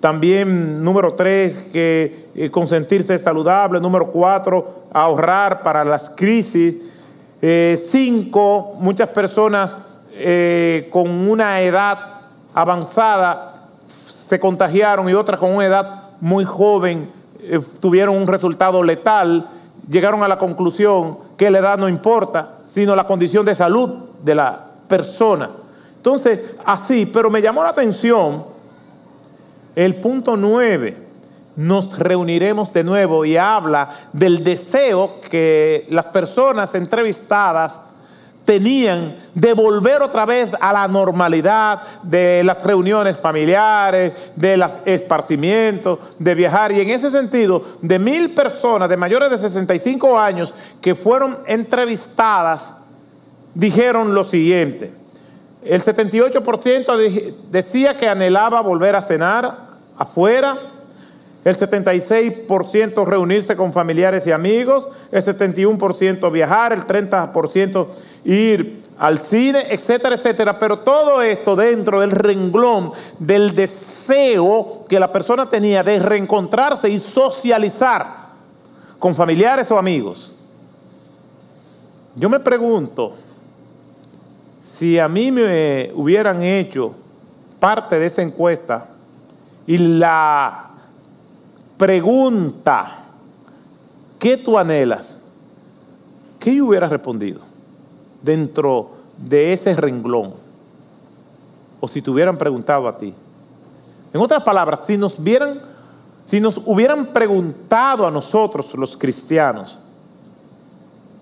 También, 0.00 0.82
número 0.84 1.14
tres, 1.14 1.56
que 1.72 2.26
eh, 2.34 2.50
consentirse 2.50 3.18
saludable. 3.18 3.80
Número 3.80 4.10
cuatro, 4.10 4.82
ahorrar 4.92 5.62
para 5.62 5.84
las 5.84 6.10
crisis. 6.10 6.74
Eh, 7.40 7.80
cinco, 7.80 8.76
muchas 8.80 9.08
personas 9.10 9.72
con 10.92 11.10
una 11.28 11.60
edad 11.60 11.98
avanzada 12.54 13.66
se 13.88 14.38
contagiaron 14.38 15.08
y 15.08 15.14
otras 15.14 15.40
con 15.40 15.50
una 15.50 15.66
edad 15.66 16.03
muy 16.24 16.46
joven 16.46 17.06
tuvieron 17.80 18.16
un 18.16 18.26
resultado 18.26 18.82
letal. 18.82 19.46
Llegaron 19.90 20.22
a 20.22 20.28
la 20.28 20.38
conclusión 20.38 21.18
que 21.36 21.50
la 21.50 21.58
edad 21.58 21.76
no 21.76 21.86
importa, 21.86 22.60
sino 22.66 22.96
la 22.96 23.06
condición 23.06 23.44
de 23.44 23.54
salud 23.54 23.90
de 24.22 24.34
la 24.34 24.58
persona. 24.88 25.50
Entonces, 25.96 26.40
así, 26.64 27.04
pero 27.04 27.28
me 27.28 27.42
llamó 27.42 27.62
la 27.62 27.68
atención 27.68 28.42
el 29.76 29.96
punto 29.96 30.34
9, 30.34 30.96
nos 31.56 31.98
reuniremos 31.98 32.72
de 32.72 32.84
nuevo 32.84 33.26
y 33.26 33.36
habla 33.36 33.90
del 34.14 34.42
deseo 34.42 35.20
que 35.30 35.86
las 35.90 36.06
personas 36.06 36.74
entrevistadas 36.74 37.80
tenían 38.44 39.16
de 39.34 39.54
volver 39.54 40.02
otra 40.02 40.26
vez 40.26 40.50
a 40.60 40.72
la 40.72 40.86
normalidad 40.86 41.80
de 42.02 42.42
las 42.44 42.62
reuniones 42.62 43.18
familiares, 43.18 44.12
de 44.36 44.56
los 44.56 44.70
esparcimientos, 44.84 45.98
de 46.18 46.34
viajar. 46.34 46.72
Y 46.72 46.80
en 46.80 46.90
ese 46.90 47.10
sentido, 47.10 47.62
de 47.80 47.98
mil 47.98 48.30
personas 48.30 48.88
de 48.88 48.96
mayores 48.96 49.30
de 49.30 49.38
65 49.38 50.18
años 50.18 50.52
que 50.80 50.94
fueron 50.94 51.38
entrevistadas, 51.46 52.74
dijeron 53.54 54.14
lo 54.14 54.24
siguiente. 54.24 54.92
El 55.64 55.82
78% 55.82 57.42
decía 57.50 57.96
que 57.96 58.08
anhelaba 58.08 58.60
volver 58.60 58.96
a 58.96 59.02
cenar 59.02 59.56
afuera. 59.96 60.56
El 61.44 61.56
76% 61.56 63.04
reunirse 63.04 63.54
con 63.54 63.72
familiares 63.72 64.26
y 64.26 64.32
amigos. 64.32 64.88
El 65.12 65.22
71% 65.22 66.32
viajar. 66.32 66.72
El 66.72 66.86
30% 66.86 67.86
ir 68.24 68.82
al 68.98 69.20
cine, 69.20 69.64
etcétera, 69.70 70.14
etcétera. 70.14 70.58
Pero 70.58 70.78
todo 70.80 71.20
esto 71.20 71.54
dentro 71.54 72.00
del 72.00 72.12
renglón 72.12 72.92
del 73.18 73.54
deseo 73.54 74.84
que 74.88 74.98
la 74.98 75.12
persona 75.12 75.48
tenía 75.48 75.82
de 75.82 75.98
reencontrarse 75.98 76.88
y 76.88 76.98
socializar 76.98 78.24
con 78.98 79.14
familiares 79.14 79.70
o 79.70 79.78
amigos. 79.78 80.32
Yo 82.16 82.30
me 82.30 82.40
pregunto, 82.40 83.14
si 84.62 84.98
a 84.98 85.08
mí 85.08 85.30
me 85.30 85.90
hubieran 85.94 86.42
hecho 86.42 86.94
parte 87.58 87.98
de 87.98 88.06
esa 88.06 88.22
encuesta 88.22 88.88
y 89.66 89.78
la 89.78 90.63
pregunta, 91.76 93.04
¿qué 94.18 94.36
tú 94.36 94.58
anhelas? 94.58 95.18
¿Qué 96.38 96.54
yo 96.54 96.66
hubiera 96.66 96.88
respondido 96.88 97.40
dentro 98.22 98.90
de 99.18 99.52
ese 99.52 99.74
renglón? 99.74 100.34
O 101.80 101.88
si 101.88 102.02
te 102.02 102.10
hubieran 102.10 102.36
preguntado 102.36 102.88
a 102.88 102.96
ti. 102.96 103.14
En 104.12 104.20
otras 104.20 104.42
palabras, 104.42 104.80
si 104.86 104.96
nos 104.96 105.22
vieran, 105.22 105.60
si 106.26 106.40
nos 106.40 106.60
hubieran 106.64 107.06
preguntado 107.06 108.06
a 108.06 108.10
nosotros 108.10 108.74
los 108.74 108.96
cristianos, 108.96 109.80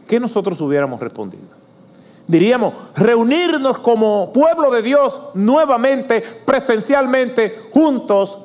¿qué 0.06 0.20
nosotros 0.20 0.60
hubiéramos 0.60 1.00
respondido? 1.00 1.62
Diríamos, 2.26 2.74
reunirnos 2.94 3.78
como 3.78 4.32
pueblo 4.32 4.70
de 4.70 4.82
Dios 4.82 5.20
nuevamente, 5.34 6.22
presencialmente, 6.44 7.68
juntos, 7.72 8.38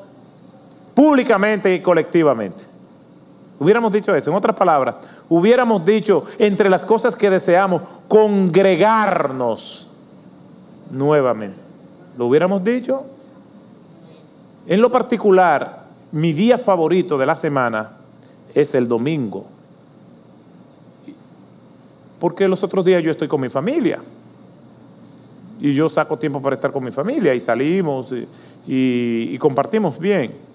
públicamente 0.98 1.72
y 1.76 1.80
colectivamente. 1.80 2.64
Hubiéramos 3.60 3.94
dicho 3.94 4.16
eso. 4.16 4.32
En 4.32 4.36
otras 4.36 4.56
palabras, 4.56 4.96
hubiéramos 5.30 5.86
dicho, 5.86 6.26
entre 6.40 6.72
las 6.72 6.86
cosas 6.86 7.16
que 7.16 7.30
deseamos, 7.30 7.84
congregarnos 8.08 9.88
nuevamente. 10.90 11.60
¿Lo 12.18 12.26
hubiéramos 12.26 12.64
dicho? 12.64 13.04
En 14.66 14.82
lo 14.82 14.90
particular, 14.90 15.84
mi 16.12 16.34
día 16.34 16.58
favorito 16.58 17.16
de 17.20 17.28
la 17.28 17.36
semana 17.36 17.92
es 18.56 18.74
el 18.74 18.88
domingo 18.88 19.46
porque 22.20 22.48
los 22.48 22.64
otros 22.64 22.84
días 22.84 23.04
yo 23.04 23.12
estoy 23.12 23.28
con 23.28 23.42
mi 23.42 23.50
familia. 23.50 24.00
Y 25.60 25.74
yo 25.74 25.90
saco 25.90 26.18
tiempo 26.18 26.42
para 26.42 26.56
estar 26.56 26.72
con 26.72 26.84
mi 26.84 26.92
familia 26.92 27.34
y 27.34 27.40
salimos 27.40 28.14
y, 28.68 29.38
compartimos 29.38 30.00
bien. 30.00 30.47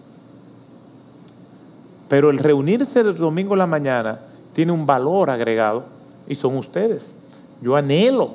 Pero 2.13 2.29
el 2.29 2.39
reunirse 2.39 3.01
el 3.01 3.17
domingo 3.17 3.55
en 3.55 3.61
la 3.61 3.67
mañana 3.67 4.19
tiene 4.53 4.73
un 4.73 4.85
valor 4.85 5.31
agregado 5.31 5.85
y 6.29 6.35
son 6.35 6.59
ustedes. 6.59 7.15
Yo 7.63 7.75
anhelo 7.75 8.33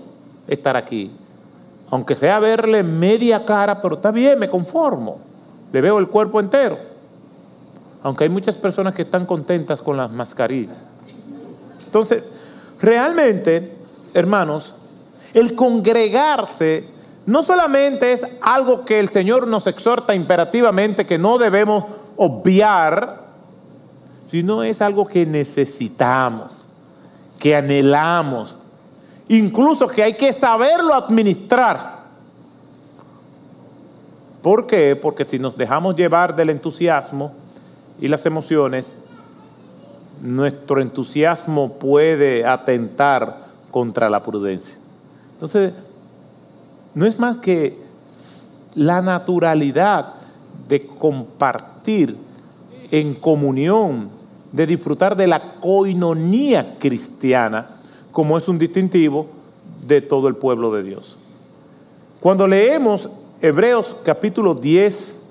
estar 0.48 0.76
aquí. 0.76 1.12
Aunque 1.92 2.16
sea 2.16 2.40
verle 2.40 2.82
media 2.82 3.46
cara, 3.46 3.80
pero 3.80 3.98
está 3.98 4.10
bien, 4.10 4.40
me 4.40 4.50
conformo. 4.50 5.20
Le 5.72 5.82
veo 5.82 6.00
el 6.00 6.08
cuerpo 6.08 6.40
entero. 6.40 6.76
Aunque 8.02 8.24
hay 8.24 8.32
muchas 8.32 8.58
personas 8.58 8.96
que 8.96 9.04
están 9.04 9.28
contentas 9.28 9.84
con 9.84 9.96
las 9.96 10.10
mascarillas. 10.10 10.78
Entonces, 11.86 12.24
Realmente, 12.82 13.76
hermanos, 14.14 14.76
el 15.34 15.56
congregarse 15.56 16.88
no 17.26 17.44
solamente 17.44 18.14
es 18.14 18.22
algo 18.42 18.86
que 18.86 19.00
el 19.00 19.10
Señor 19.10 19.48
nos 19.48 19.68
exhorta 19.68 20.14
imperativamente 20.14 21.06
que 21.06 21.18
no 21.18 21.38
debemos 21.38 21.86
obviar, 22.16 23.27
sino 24.30 24.64
es 24.64 24.82
algo 24.82 25.08
que 25.08 25.26
necesitamos, 25.26 26.66
que 27.40 27.56
anhelamos, 27.56 28.58
incluso 29.30 29.88
que 29.88 30.04
hay 30.04 30.14
que 30.16 30.34
saberlo 30.34 30.94
administrar. 30.94 31.98
¿Por 34.42 34.68
qué? 34.68 34.96
Porque 34.96 35.26
si 35.26 35.40
nos 35.40 35.58
dejamos 35.58 35.96
llevar 35.96 36.36
del 36.36 36.50
entusiasmo 36.50 37.34
y 38.00 38.08
las 38.08 38.26
emociones, 38.26 38.86
nuestro 40.22 40.82
entusiasmo 40.82 41.74
puede 41.74 42.46
atentar 42.46 43.46
contra 43.72 44.10
la 44.10 44.24
prudencia. 44.24 44.76
Entonces, 45.34 45.74
no 46.94 47.06
es 47.06 47.20
más 47.20 47.38
que 47.38 47.78
la 48.74 49.02
naturalidad 49.02 50.14
de 50.68 50.86
compartir 50.86 52.16
en 52.92 53.14
comunión, 53.16 54.10
de 54.52 54.66
disfrutar 54.66 55.16
de 55.16 55.28
la 55.28 55.56
coinonía 55.60 56.78
cristiana, 56.80 57.68
como 58.12 58.38
es 58.38 58.48
un 58.48 58.58
distintivo 58.58 59.28
de 59.86 60.02
todo 60.02 60.28
el 60.28 60.36
pueblo 60.36 60.72
de 60.74 60.84
Dios. 60.84 61.18
Cuando 62.20 62.48
leemos 62.48 63.10
Hebreos 63.42 63.96
capítulo 64.04 64.56
10, 64.56 65.26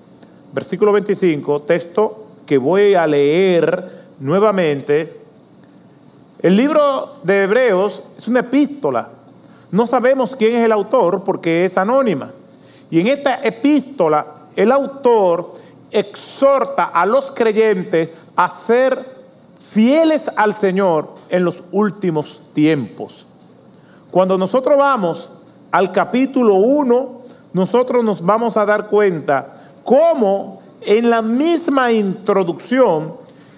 versículo 0.52 0.92
25, 0.92 1.62
texto 1.62 2.26
que 2.46 2.59
voy 2.59 2.94
a 2.94 3.07
leer 3.07 4.07
nuevamente, 4.20 5.12
el 6.40 6.57
libro 6.57 7.14
de 7.22 7.42
Hebreos 7.42 8.02
es 8.16 8.29
una 8.29 8.40
epístola. 8.40 9.09
No 9.72 9.87
sabemos 9.87 10.37
quién 10.37 10.55
es 10.55 10.64
el 10.64 10.72
autor 10.72 11.24
porque 11.24 11.64
es 11.64 11.76
anónima. 11.76 12.31
Y 12.90 13.00
en 13.00 13.09
esta 13.09 13.42
epístola 13.42 14.26
el 14.55 14.70
autor 14.70 15.52
exhorta 15.90 16.85
a 16.85 17.05
los 17.05 17.31
creyentes 17.31 18.11
a 18.37 18.49
ser 18.49 18.99
fieles 19.70 20.31
al 20.37 20.55
Señor 20.55 21.09
en 21.29 21.44
los 21.44 21.62
últimos 21.72 22.40
tiempos. 22.55 23.27
Cuando 24.11 24.38
nosotros 24.38 24.77
vamos 24.79 25.29
al 25.70 25.92
capítulo 25.92 26.55
1, 26.55 27.20
nosotros 27.53 28.05
nos 28.05 28.25
vamos 28.25 28.57
a 28.57 28.64
dar 28.64 28.87
cuenta 28.87 29.55
cómo 29.83 30.61
en 30.83 31.11
la 31.11 31.22
misma 31.22 31.90
introducción 31.90 33.14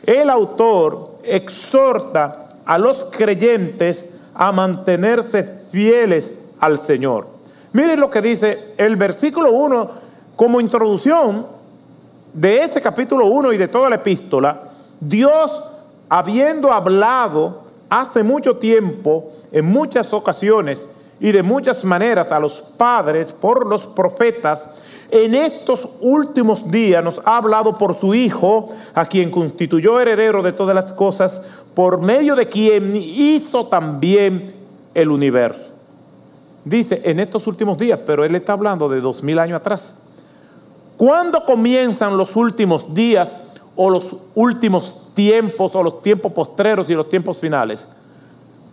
el 0.07 0.31
autor 0.31 1.19
exhorta 1.25 2.51
a 2.65 2.79
los 2.79 3.05
creyentes 3.11 4.15
a 4.35 4.53
mantenerse 4.53 5.43
fieles 5.71 6.39
al 6.61 6.81
Señor. 6.81 7.27
Miren 7.73 8.01
lo 8.01 8.11
que 8.11 8.23
dice 8.23 8.75
el 8.79 8.97
versículo 8.97 9.53
1 9.53 9.91
como 10.37 10.61
introducción 10.61 11.47
de 12.33 12.63
ese 12.63 12.81
capítulo 12.81 13.27
1 13.27 13.53
y 13.53 13.57
de 13.59 13.69
toda 13.69 13.91
la 13.91 13.97
epístola. 13.97 14.68
Dios, 15.01 15.65
habiendo 16.09 16.73
hablado 16.73 17.63
hace 17.89 18.23
mucho 18.23 18.57
tiempo, 18.57 19.33
en 19.53 19.67
muchas 19.67 20.13
ocasiones 20.13 20.79
y 21.21 21.33
de 21.33 21.43
muchas 21.43 21.85
maneras 21.85 22.31
a 22.33 22.39
los 22.39 22.61
padres 22.61 23.33
por 23.33 23.67
los 23.67 23.87
profetas, 23.87 24.69
en 25.11 25.35
estos 25.35 25.89
últimos 26.01 26.71
días 26.71 27.03
nos 27.03 27.21
ha 27.25 27.39
hablado 27.39 27.79
por 27.79 27.99
su 27.99 28.15
Hijo, 28.15 28.69
a 28.95 29.07
quien 29.07 29.31
constituyó 29.31 30.01
heredero 30.01 30.43
de 30.43 30.53
todas 30.53 30.75
las 30.75 30.93
cosas, 30.93 31.41
por 31.75 32.01
medio 32.01 32.35
de 32.35 32.47
quien 32.47 32.95
hizo 32.97 33.67
también 33.67 34.53
el 34.95 35.11
universo. 35.11 35.61
Dice, 36.65 37.01
en 37.05 37.21
estos 37.21 37.47
últimos 37.47 37.79
días, 37.79 38.01
pero 38.05 38.25
él 38.25 38.35
está 38.35 38.53
hablando 38.53 38.89
de 38.89 39.01
dos 39.01 39.23
mil 39.23 39.39
años 39.39 39.61
atrás. 39.61 39.95
¿Cuándo 40.99 41.45
comienzan 41.45 42.17
los 42.17 42.35
últimos 42.37 42.93
días 42.93 43.35
o 43.81 43.89
los 43.91 44.17
últimos 44.35 45.15
tiempos 45.15 45.73
o 45.77 45.83
los 45.85 46.03
tiempos 46.03 46.33
postreros 46.33 46.91
y 46.91 46.95
los 46.95 47.09
tiempos 47.09 47.39
finales? 47.39 47.87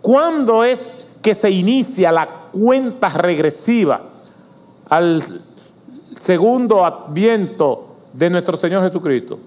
¿Cuándo 0.02 0.64
es 0.64 0.80
que 1.22 1.32
se 1.32 1.48
inicia 1.48 2.10
la 2.10 2.26
cuenta 2.52 3.08
regresiva 3.08 4.00
al 4.88 5.22
segundo 6.20 6.84
adviento 6.84 7.86
de 8.12 8.30
nuestro 8.30 8.56
Señor 8.56 8.82
Jesucristo? 8.82 9.38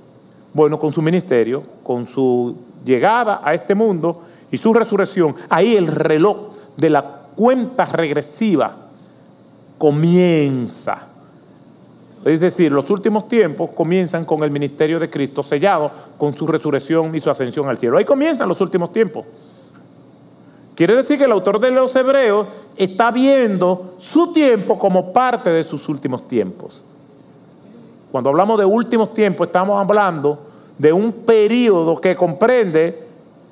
Bueno, 0.54 0.80
con 0.80 0.93
su 0.93 1.02
ministerio, 1.02 1.62
con 1.84 2.08
su 2.08 2.56
llegada 2.86 3.41
a 3.43 3.54
este 3.54 3.76
mundo 3.76 4.22
y 4.50 4.58
su 4.58 4.74
resurrección, 4.74 5.36
ahí 5.50 5.76
el 5.76 5.88
reloj 5.88 6.54
de 6.78 6.89
la 6.89 7.04
cuenta 7.36 7.84
regresiva 7.84 8.76
comienza. 9.78 11.06
Es 12.25 12.41
decir, 12.41 12.71
los 12.71 12.89
últimos 12.89 13.27
tiempos 13.27 13.69
comienzan 13.73 14.25
con 14.25 14.43
el 14.43 14.51
ministerio 14.51 14.99
de 14.99 15.10
Cristo 15.10 15.41
sellado 15.41 15.91
con 16.17 16.36
su 16.36 16.45
resurrección 16.45 17.15
y 17.15 17.21
su 17.21 17.29
ascensión 17.29 17.69
al 17.69 17.77
cielo. 17.77 17.97
Ahí 17.97 18.05
comienzan 18.05 18.49
los 18.49 18.60
últimos 18.60 18.91
tiempos. 18.91 19.25
Quiere 20.75 20.95
decir 20.95 21.17
que 21.17 21.25
el 21.25 21.32
autor 21.32 21.60
de 21.60 21.71
los 21.71 21.95
Hebreos 21.95 22.47
está 22.77 23.12
viendo 23.12 23.95
su 23.99 24.34
tiempo 24.34 24.77
como 24.77 25.12
parte 25.12 25.49
de 25.49 25.63
sus 25.63 25.88
últimos 25.89 26.27
tiempos. 26.27 26.84
Cuando 28.12 28.29
hablamos 28.29 28.58
de 28.58 28.65
últimos 28.65 29.13
tiempos, 29.13 29.47
estamos 29.47 29.79
hablando 29.79 30.39
de 30.77 30.91
un 30.91 31.12
periodo 31.12 31.99
que 31.99 32.15
comprende 32.15 33.03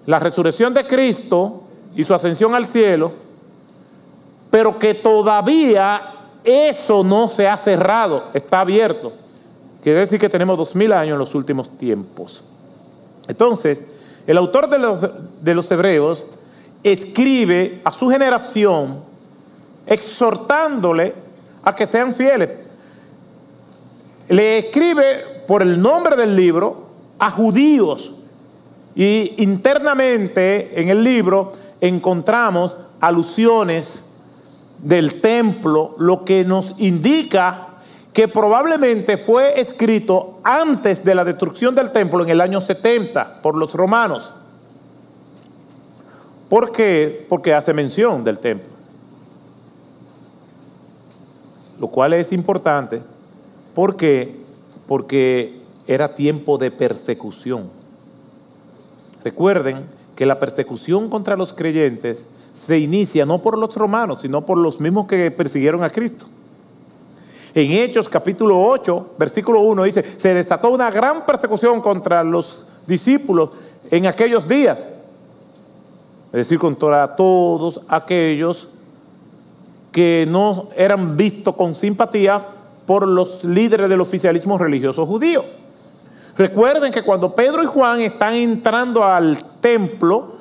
la 0.06 0.20
resurrección 0.20 0.74
de 0.74 0.88
Cristo 0.88 1.64
y 1.96 2.04
su 2.04 2.14
ascensión 2.14 2.56
al 2.56 2.66
cielo, 2.66 3.12
pero 4.50 4.80
que 4.80 4.94
todavía 4.94 6.02
eso 6.48 7.04
no 7.04 7.28
se 7.28 7.46
ha 7.46 7.58
cerrado, 7.58 8.24
está 8.34 8.62
abierto. 8.62 9.12
Quiere 9.84 10.00
decir 10.00 10.18
que 10.18 10.30
tenemos 10.30 10.58
dos 10.58 10.76
mil 10.76 10.94
años 10.94 11.14
en 11.14 11.20
los 11.20 11.36
últimos 11.36 11.78
tiempos. 11.78 12.42
Entonces, 13.28 13.84
el 14.26 14.38
autor 14.38 14.70
de 14.70 14.80
los, 14.80 15.02
de 15.42 15.54
los 15.54 15.70
Hebreos 15.70 16.26
escribe 16.84 17.82
a 17.84 17.92
su 17.92 18.10
generación 18.10 19.00
exhortándole 19.86 21.14
a 21.64 21.76
que 21.76 21.86
sean 21.86 22.14
fieles. 22.14 22.50
Le 24.30 24.60
escribe 24.60 25.44
por 25.48 25.62
el 25.62 25.82
nombre 25.82 26.16
del 26.16 26.34
libro 26.34 26.88
a 27.20 27.30
judíos 27.30 28.14
y 28.96 29.34
internamente 29.44 30.80
en 30.80 30.88
el 30.90 31.04
libro 31.04 31.52
encontramos 31.82 32.76
alusiones 33.02 34.07
del 34.80 35.22
templo, 35.22 35.96
lo 35.98 36.24
que 36.24 36.44
nos 36.44 36.80
indica 36.80 37.68
que 38.14 38.28
probablemente 38.28 39.18
fue 39.18 39.60
escrito 39.60 40.40
antes 40.44 41.04
de 41.04 41.14
la 41.14 41.24
destrucción 41.24 41.76
del 41.76 41.92
templo 41.92 42.24
en 42.24 42.30
el 42.30 42.42
año 42.42 42.62
70 42.62 43.42
por 43.42 43.56
los 43.56 43.74
romanos. 43.74 44.32
¿Por 46.50 46.72
qué? 46.72 47.26
Porque 47.30 47.54
hace 47.54 47.74
mención 47.74 48.24
del 48.24 48.40
templo. 48.40 48.70
Lo 51.80 51.90
cual 51.90 52.14
es 52.14 52.32
importante. 52.32 53.02
¿Por 53.76 53.96
qué? 53.98 54.36
Porque 54.88 55.56
era 55.86 56.16
tiempo 56.16 56.58
de 56.58 56.72
persecución. 56.72 57.70
Recuerden 59.24 59.84
que 60.16 60.26
la 60.26 60.40
persecución 60.40 61.10
contra 61.10 61.36
los 61.36 61.54
creyentes 61.54 62.24
se 62.68 62.78
inicia 62.78 63.26
no 63.26 63.42
por 63.42 63.58
los 63.58 63.74
romanos, 63.76 64.20
sino 64.22 64.46
por 64.46 64.58
los 64.58 64.82
mismos 64.82 65.08
que 65.08 65.32
persiguieron 65.32 65.84
a 65.86 65.90
Cristo. 65.90 66.26
En 67.56 67.72
Hechos 67.72 68.10
capítulo 68.10 68.62
8, 68.62 69.12
versículo 69.18 69.62
1 69.62 69.84
dice, 69.84 70.04
se 70.04 70.34
desató 70.34 70.70
una 70.72 70.92
gran 70.92 71.26
persecución 71.26 71.80
contra 71.80 72.26
los 72.26 72.66
discípulos 72.86 73.52
en 73.90 74.06
aquellos 74.06 74.46
días. 74.50 74.86
Es 76.28 76.34
decir, 76.34 76.60
contra 76.60 77.16
todos 77.16 77.80
aquellos 77.88 78.68
que 79.94 80.28
no 80.30 80.68
eran 80.76 81.16
vistos 81.16 81.56
con 81.56 81.74
simpatía 81.74 82.46
por 82.86 83.08
los 83.08 83.46
líderes 83.46 83.90
del 83.90 84.02
oficialismo 84.02 84.58
religioso 84.58 85.06
judío. 85.06 85.42
Recuerden 86.38 86.92
que 86.92 87.02
cuando 87.02 87.34
Pedro 87.34 87.64
y 87.64 87.66
Juan 87.66 88.02
están 88.02 88.34
entrando 88.34 89.06
al 89.06 89.38
templo, 89.62 90.37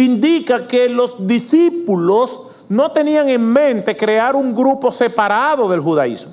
indica 0.00 0.66
que 0.66 0.88
los 0.88 1.26
discípulos 1.26 2.42
no 2.68 2.90
tenían 2.90 3.28
en 3.28 3.44
mente 3.44 3.96
crear 3.96 4.36
un 4.36 4.54
grupo 4.54 4.92
separado 4.92 5.68
del 5.68 5.80
judaísmo. 5.80 6.32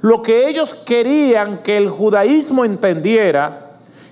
Lo 0.00 0.22
que 0.22 0.48
ellos 0.48 0.74
querían 0.74 1.58
que 1.58 1.76
el 1.76 1.88
judaísmo 1.88 2.64
entendiera 2.64 3.66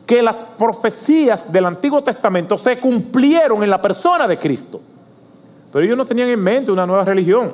que 0.04 0.22
las 0.22 0.36
profecías 0.36 1.52
del 1.52 1.66
Antiguo 1.66 2.02
Testamento 2.02 2.58
se 2.58 2.78
cumplieron 2.78 3.62
en 3.62 3.70
la 3.70 3.82
persona 3.82 4.26
de 4.28 4.38
Cristo. 4.38 4.80
Pero 5.72 5.84
ellos 5.84 5.96
no 5.96 6.04
tenían 6.04 6.28
en 6.28 6.42
mente 6.42 6.70
una 6.70 6.86
nueva 6.86 7.04
religión. 7.04 7.52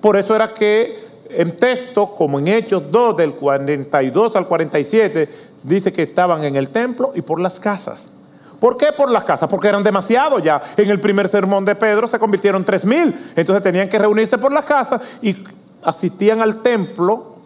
Por 0.00 0.16
eso 0.16 0.34
era 0.34 0.52
que 0.52 1.04
en 1.28 1.56
textos 1.56 2.10
como 2.16 2.38
en 2.38 2.48
Hechos 2.48 2.90
2 2.90 3.16
del 3.16 3.34
42 3.34 4.36
al 4.36 4.46
47 4.46 5.28
dice 5.62 5.92
que 5.92 6.02
estaban 6.02 6.44
en 6.44 6.56
el 6.56 6.68
templo 6.68 7.12
y 7.14 7.22
por 7.22 7.40
las 7.40 7.60
casas. 7.60 8.13
¿Por 8.60 8.76
qué 8.76 8.92
por 8.96 9.10
las 9.10 9.24
casas? 9.24 9.48
Porque 9.48 9.68
eran 9.68 9.82
demasiados 9.82 10.42
ya. 10.42 10.60
En 10.76 10.90
el 10.90 11.00
primer 11.00 11.28
sermón 11.28 11.64
de 11.64 11.74
Pedro 11.74 12.08
se 12.08 12.18
convirtieron 12.18 12.64
tres 12.64 12.84
mil. 12.84 13.14
Entonces 13.36 13.62
tenían 13.62 13.88
que 13.88 13.98
reunirse 13.98 14.38
por 14.38 14.52
las 14.52 14.64
casas 14.64 15.00
y 15.20 15.36
asistían 15.82 16.40
al 16.40 16.62
templo 16.62 17.36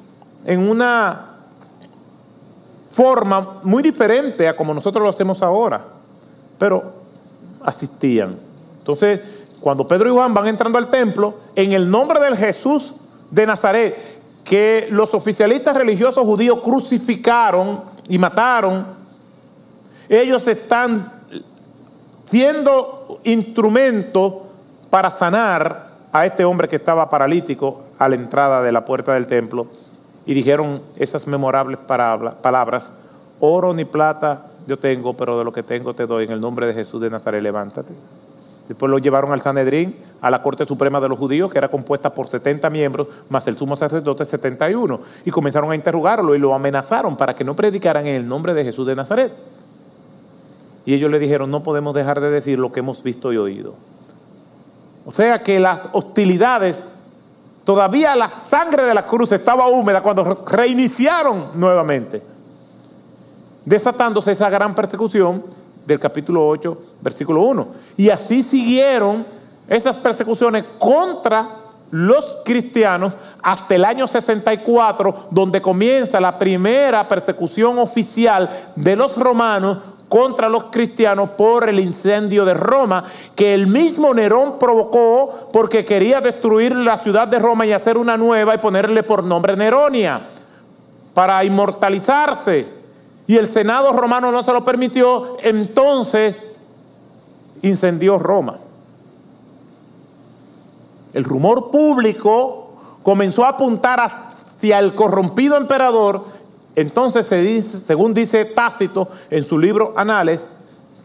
en 0.45 0.69
una 0.69 1.27
forma 2.91 3.61
muy 3.63 3.83
diferente 3.83 4.49
a 4.49 4.57
como 4.57 4.75
nosotros 4.75 5.03
lo 5.03 5.11
hacemos 5.11 5.43
ahora. 5.43 5.83
Pero 6.59 6.93
asistían. 7.65 8.37
Entonces, 8.79 9.21
cuando 9.61 9.87
Pedro 9.87 10.09
y 10.09 10.13
Juan 10.13 10.35
van 10.35 10.49
entrando 10.49 10.79
al 10.79 10.89
templo, 10.89 11.35
en 11.55 11.73
el 11.73 11.91
nombre 11.91 12.21
del 12.21 12.37
Jesús 12.37 12.95
de 13.31 13.47
Nazaret, 13.47 13.97
que 14.45 14.89
los 14.91 15.13
oficialistas 15.15 15.77
religiosos 15.77 16.25
judíos 16.25 16.61
crucificaron 16.61 17.83
y 18.09 18.19
mataron, 18.19 18.98
ellos 20.09 20.47
están 20.47 21.13
siendo 22.25 23.21
instrumento 23.25 24.47
para 24.91 25.11
sanar 25.11 25.89
a 26.13 26.27
este 26.27 26.45
hombre 26.45 26.69
que 26.69 26.77
estaba 26.77 27.09
paralítico 27.11 27.83
a 27.99 28.09
la 28.09 28.15
entrada 28.15 28.63
de 28.63 28.73
la 28.73 28.85
puerta 28.85 29.15
del 29.15 29.27
templo 29.27 29.67
y 30.27 30.35
dijeron 30.35 30.83
esas 30.97 31.27
memorables 31.27 31.79
palabras, 31.79 32.87
oro 33.41 33.73
ni 33.75 33.85
plata 33.85 34.47
yo 34.67 34.79
tengo, 34.79 35.15
pero 35.15 35.39
de 35.39 35.45
lo 35.45 35.53
que 35.53 35.63
tengo 35.63 35.95
te 35.95 36.07
doy, 36.07 36.25
en 36.25 36.33
el 36.33 36.41
nombre 36.41 36.67
de 36.67 36.75
Jesús 36.75 37.01
de 37.01 37.09
Nazaret, 37.09 37.43
levántate. 37.43 37.95
Después 38.69 38.91
lo 38.91 38.99
llevaron 38.99 39.33
al 39.33 39.41
Sanedrín, 39.41 39.97
a 40.21 40.31
la 40.31 40.43
Corte 40.43 40.67
Suprema 40.67 41.01
de 41.01 41.09
los 41.09 41.19
Judíos, 41.19 41.51
que 41.51 41.57
era 41.57 41.71
compuesta 41.71 42.13
por 42.13 42.29
70 42.29 42.69
miembros, 42.69 43.07
más 43.31 43.47
el 43.49 43.57
sumo 43.57 43.77
sacerdote 43.77 44.27
71. 44.27 45.01
Y 45.25 45.31
comenzaron 45.31 45.73
a 45.73 45.75
interrogarlo 45.75 46.35
y 46.35 46.39
lo 46.39 46.55
amenazaron 46.55 47.17
para 47.17 47.35
que 47.35 47.45
no 47.45 47.57
predicaran 47.57 48.07
en 48.07 48.17
el 48.17 48.29
nombre 48.29 48.53
de 48.53 48.65
Jesús 48.65 48.87
de 48.87 48.95
Nazaret. 48.95 49.33
Y 50.89 50.95
ellos 50.95 51.11
le 51.11 51.19
dijeron, 51.19 51.51
no 51.51 51.63
podemos 51.63 51.93
dejar 51.93 52.19
de 52.19 52.31
decir 52.31 52.59
lo 52.59 52.73
que 52.73 52.81
hemos 52.81 53.03
visto 53.03 53.31
y 53.31 53.37
oído. 53.37 53.75
O 55.05 55.13
sea 55.13 55.43
que 55.43 55.61
las 55.61 55.87
hostilidades, 55.93 56.83
todavía 57.65 58.17
la 58.17 58.31
sangre 58.31 58.85
de 58.85 58.95
la 58.95 59.05
cruz 59.05 59.33
estaba 59.33 59.69
húmeda 59.69 60.01
cuando 60.01 60.25
reiniciaron 60.47 61.49
nuevamente, 61.57 62.23
desatándose 63.67 64.33
esa 64.33 64.49
gran 64.49 64.75
persecución 64.75 65.45
del 65.85 66.01
capítulo 66.01 66.49
8, 66.49 66.79
versículo 67.03 67.43
1. 67.43 67.69
Y 67.99 68.09
así 68.09 68.43
siguieron 68.43 69.27
esas 69.69 69.99
persecuciones 69.99 70.65
contra 70.79 71.51
los 71.91 72.39
cristianos 72.47 73.13
hasta 73.43 73.75
el 73.75 73.85
año 73.85 74.07
64, 74.07 75.29
donde 75.31 75.61
comienza 75.61 76.19
la 76.19 76.39
primera 76.39 77.07
persecución 77.07 77.79
oficial 77.79 78.49
de 78.75 78.97
los 78.97 79.19
romanos 79.19 79.77
contra 80.09 80.49
los 80.49 80.65
cristianos 80.65 81.31
por 81.31 81.69
el 81.69 81.79
incendio 81.81 82.45
de 82.45 82.55
Roma, 82.55 83.05
que 83.35 83.55
el 83.55 83.67
mismo 83.67 84.15
Nerón 84.15 84.59
provocó 84.59 85.51
porque 85.53 85.85
quería 85.85 86.21
destruir 86.21 86.75
la 86.75 86.99
ciudad 86.99 87.29
de 87.29 87.39
Roma 87.39 87.67
y 87.67 87.73
hacer 87.73 87.99
una 87.99 88.17
nueva 88.17 88.55
y 88.55 88.59
ponerle 88.59 89.03
por 89.03 89.23
nombre 89.23 89.57
Neronia, 89.57 90.21
para 91.15 91.45
inmortalizarse 91.45 92.79
y 93.29 93.37
el 93.37 93.47
Senado 93.47 93.93
romano 93.93 94.33
no 94.33 94.43
se 94.43 94.53
lo 94.53 94.65
permitió, 94.65 95.37
entonces 95.43 96.35
incendió 97.61 98.19
Roma. 98.19 98.57
El 101.13 101.25
rumor 101.25 101.71
público 101.71 102.73
comenzó 103.03 103.45
a 103.45 103.51
apuntar 103.51 104.01
hacia 104.01 104.79
el 104.79 104.95
corrompido 104.95 105.59
emperador, 105.59 106.25
entonces 106.81 107.27
según 107.87 108.15
dice 108.15 108.45
Tácito 108.45 109.09
en 109.31 109.45
su 109.45 109.59
libro 109.59 109.95
Anales, 109.97 110.47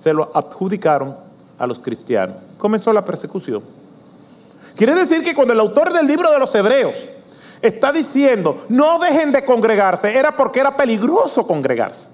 se 0.04 0.14
lo 0.14 0.32
adjudicaron 0.34 1.16
a 1.58 1.66
los 1.66 1.80
cristianos. 1.80 2.38
Comenzó 2.60 2.94
la 2.94 3.04
persecución. 3.04 3.64
Quiere 4.76 4.94
decir 4.94 5.24
que 5.24 5.34
cuando 5.34 5.54
el 5.54 5.60
autor 5.60 5.92
del 5.92 6.06
libro 6.06 6.32
de 6.32 6.38
los 6.38 6.54
Hebreos 6.54 6.94
está 7.60 7.92
diciendo 7.92 8.66
no 8.70 9.00
dejen 9.00 9.32
de 9.32 9.44
congregarse, 9.44 10.16
era 10.16 10.36
porque 10.36 10.60
era 10.60 10.78
peligroso 10.78 11.48
congregarse. 11.48 12.14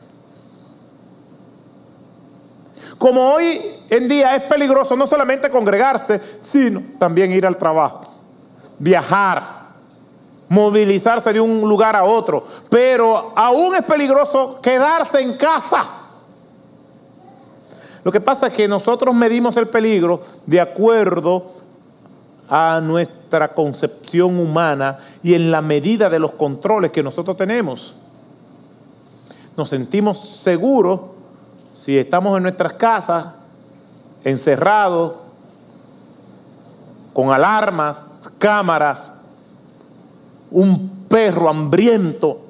Como 2.97 3.33
hoy 3.33 3.59
en 3.89 4.07
día 4.07 4.37
es 4.37 4.43
peligroso 4.43 4.95
no 4.95 5.05
solamente 5.05 5.49
congregarse, 5.49 6.21
sino 6.43 6.81
también 6.97 7.31
ir 7.33 7.45
al 7.45 7.57
trabajo, 7.57 8.03
viajar, 8.77 9.58
movilizarse 10.49 11.31
de 11.31 11.39
un 11.39 11.61
lugar 11.61 11.95
a 11.95 12.03
otro. 12.03 12.45
Pero 12.69 13.31
aún 13.35 13.75
es 13.75 13.83
peligroso 13.83 14.59
quedarse 14.61 15.21
en 15.21 15.37
casa. 15.37 15.85
Lo 18.03 18.11
que 18.11 18.21
pasa 18.21 18.47
es 18.47 18.53
que 18.53 18.67
nosotros 18.67 19.13
medimos 19.13 19.55
el 19.57 19.67
peligro 19.67 20.21
de 20.45 20.59
acuerdo 20.59 21.51
a 22.49 22.81
nuestra 22.81 23.49
concepción 23.49 24.39
humana 24.39 24.97
y 25.21 25.35
en 25.35 25.51
la 25.51 25.61
medida 25.61 26.09
de 26.09 26.19
los 26.19 26.31
controles 26.31 26.91
que 26.91 27.03
nosotros 27.03 27.37
tenemos. 27.37 27.95
Nos 29.55 29.69
sentimos 29.69 30.17
seguros 30.17 31.01
si 31.85 31.97
estamos 31.97 32.35
en 32.37 32.43
nuestras 32.43 32.73
casas, 32.73 33.27
encerrados, 34.23 35.13
con 37.13 37.31
alarmas, 37.31 37.97
cámaras, 38.37 39.13
un 40.51 41.05
perro 41.07 41.49
hambriento, 41.49 42.41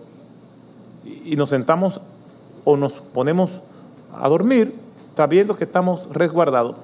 y 1.25 1.35
nos 1.35 1.49
sentamos 1.49 2.01
o 2.65 2.77
nos 2.77 2.93
ponemos 2.93 3.51
a 4.13 4.27
dormir, 4.27 4.73
sabiendo 5.15 5.55
que 5.55 5.63
estamos 5.63 6.07
resguardados. 6.11 6.75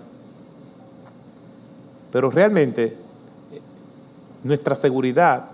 Pero 2.12 2.30
realmente 2.30 2.96
nuestra 4.44 4.76
seguridad 4.76 5.46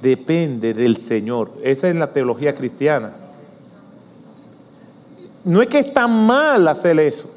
depende 0.00 0.74
del 0.74 0.96
Señor. 0.96 1.52
Esa 1.62 1.88
es 1.88 1.96
la 1.96 2.12
teología 2.12 2.54
cristiana. 2.54 3.12
No 5.44 5.62
es 5.62 5.68
que 5.68 5.78
está 5.78 6.06
mal 6.06 6.68
hacer 6.68 6.98
eso. 7.00 7.30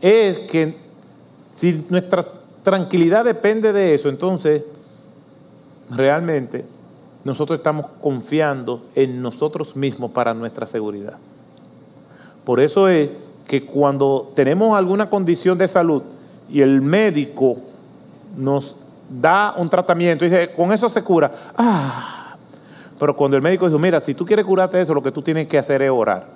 Es 0.00 0.38
que 0.40 0.76
si 1.58 1.84
nuestra 1.88 2.24
tranquilidad 2.62 3.24
depende 3.24 3.72
de 3.72 3.94
eso, 3.94 4.08
entonces 4.08 4.62
realmente 5.90 6.64
nosotros 7.24 7.58
estamos 7.58 7.86
confiando 8.00 8.82
en 8.94 9.22
nosotros 9.22 9.76
mismos 9.76 10.10
para 10.10 10.34
nuestra 10.34 10.66
seguridad. 10.66 11.18
Por 12.44 12.60
eso 12.60 12.88
es 12.88 13.10
que 13.46 13.64
cuando 13.64 14.32
tenemos 14.34 14.76
alguna 14.76 15.08
condición 15.08 15.58
de 15.58 15.68
salud 15.68 16.02
y 16.50 16.60
el 16.60 16.80
médico 16.80 17.56
nos 18.36 18.74
da 19.08 19.54
un 19.56 19.68
tratamiento 19.68 20.24
y 20.24 20.30
dice, 20.30 20.52
con 20.52 20.72
eso 20.72 20.88
se 20.88 21.02
cura. 21.02 21.32
Ah, 21.56 22.36
pero 22.98 23.14
cuando 23.14 23.36
el 23.36 23.42
médico 23.42 23.66
dice, 23.66 23.78
mira, 23.78 24.00
si 24.00 24.14
tú 24.14 24.24
quieres 24.24 24.44
curarte 24.44 24.80
eso, 24.80 24.94
lo 24.94 25.02
que 25.02 25.12
tú 25.12 25.22
tienes 25.22 25.46
que 25.48 25.58
hacer 25.58 25.82
es 25.82 25.90
orar. 25.90 26.26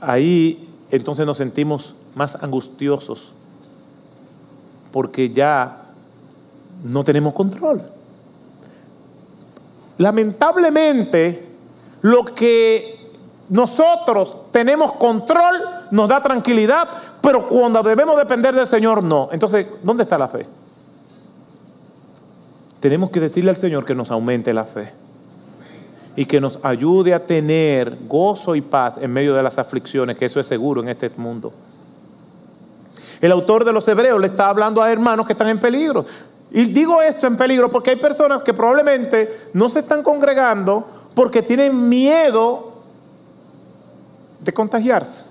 Ahí 0.00 0.68
entonces 0.90 1.24
nos 1.26 1.36
sentimos 1.38 1.94
más 2.16 2.42
angustiosos 2.42 3.30
porque 4.90 5.28
ya 5.28 5.76
no 6.82 7.04
tenemos 7.04 7.34
control. 7.34 7.82
Lamentablemente, 9.98 11.46
lo 12.00 12.24
que 12.24 12.96
nosotros 13.50 14.50
tenemos 14.50 14.94
control 14.94 15.56
nos 15.90 16.08
da 16.08 16.22
tranquilidad, 16.22 16.88
pero 17.20 17.46
cuando 17.46 17.82
debemos 17.82 18.16
depender 18.16 18.54
del 18.54 18.66
Señor, 18.66 19.02
no. 19.02 19.28
Entonces, 19.32 19.66
¿dónde 19.82 20.04
está 20.04 20.16
la 20.16 20.28
fe? 20.28 20.46
Tenemos 22.80 23.10
que 23.10 23.20
decirle 23.20 23.50
al 23.50 23.56
Señor 23.56 23.84
que 23.84 23.94
nos 23.94 24.10
aumente 24.10 24.54
la 24.54 24.64
fe 24.64 24.90
y 26.16 26.24
que 26.24 26.40
nos 26.40 26.58
ayude 26.62 27.12
a 27.12 27.26
tener 27.26 27.98
gozo 28.08 28.54
y 28.54 28.62
paz 28.62 28.94
en 28.98 29.12
medio 29.12 29.34
de 29.34 29.42
las 29.42 29.58
aflicciones, 29.58 30.16
que 30.16 30.24
eso 30.24 30.40
es 30.40 30.46
seguro 30.46 30.82
en 30.82 30.88
este 30.88 31.10
mundo. 31.18 31.52
El 33.26 33.32
autor 33.32 33.64
de 33.64 33.72
los 33.72 33.88
Hebreos 33.88 34.20
le 34.20 34.28
está 34.28 34.48
hablando 34.48 34.80
a 34.80 34.92
hermanos 34.92 35.26
que 35.26 35.32
están 35.32 35.48
en 35.48 35.58
peligro. 35.58 36.06
Y 36.52 36.66
digo 36.66 37.02
esto 37.02 37.26
en 37.26 37.36
peligro 37.36 37.68
porque 37.68 37.90
hay 37.90 37.96
personas 37.96 38.44
que 38.44 38.54
probablemente 38.54 39.48
no 39.52 39.68
se 39.68 39.80
están 39.80 40.04
congregando 40.04 40.86
porque 41.12 41.42
tienen 41.42 41.88
miedo 41.88 42.72
de 44.38 44.52
contagiarse. 44.52 45.24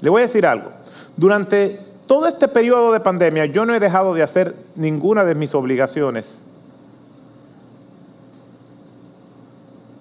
Le 0.00 0.08
voy 0.08 0.22
a 0.22 0.26
decir 0.26 0.46
algo. 0.46 0.70
Durante 1.16 1.76
todo 2.06 2.28
este 2.28 2.46
periodo 2.46 2.92
de 2.92 3.00
pandemia 3.00 3.46
yo 3.46 3.66
no 3.66 3.74
he 3.74 3.80
dejado 3.80 4.14
de 4.14 4.22
hacer 4.22 4.54
ninguna 4.76 5.24
de 5.24 5.34
mis 5.34 5.56
obligaciones. 5.56 6.36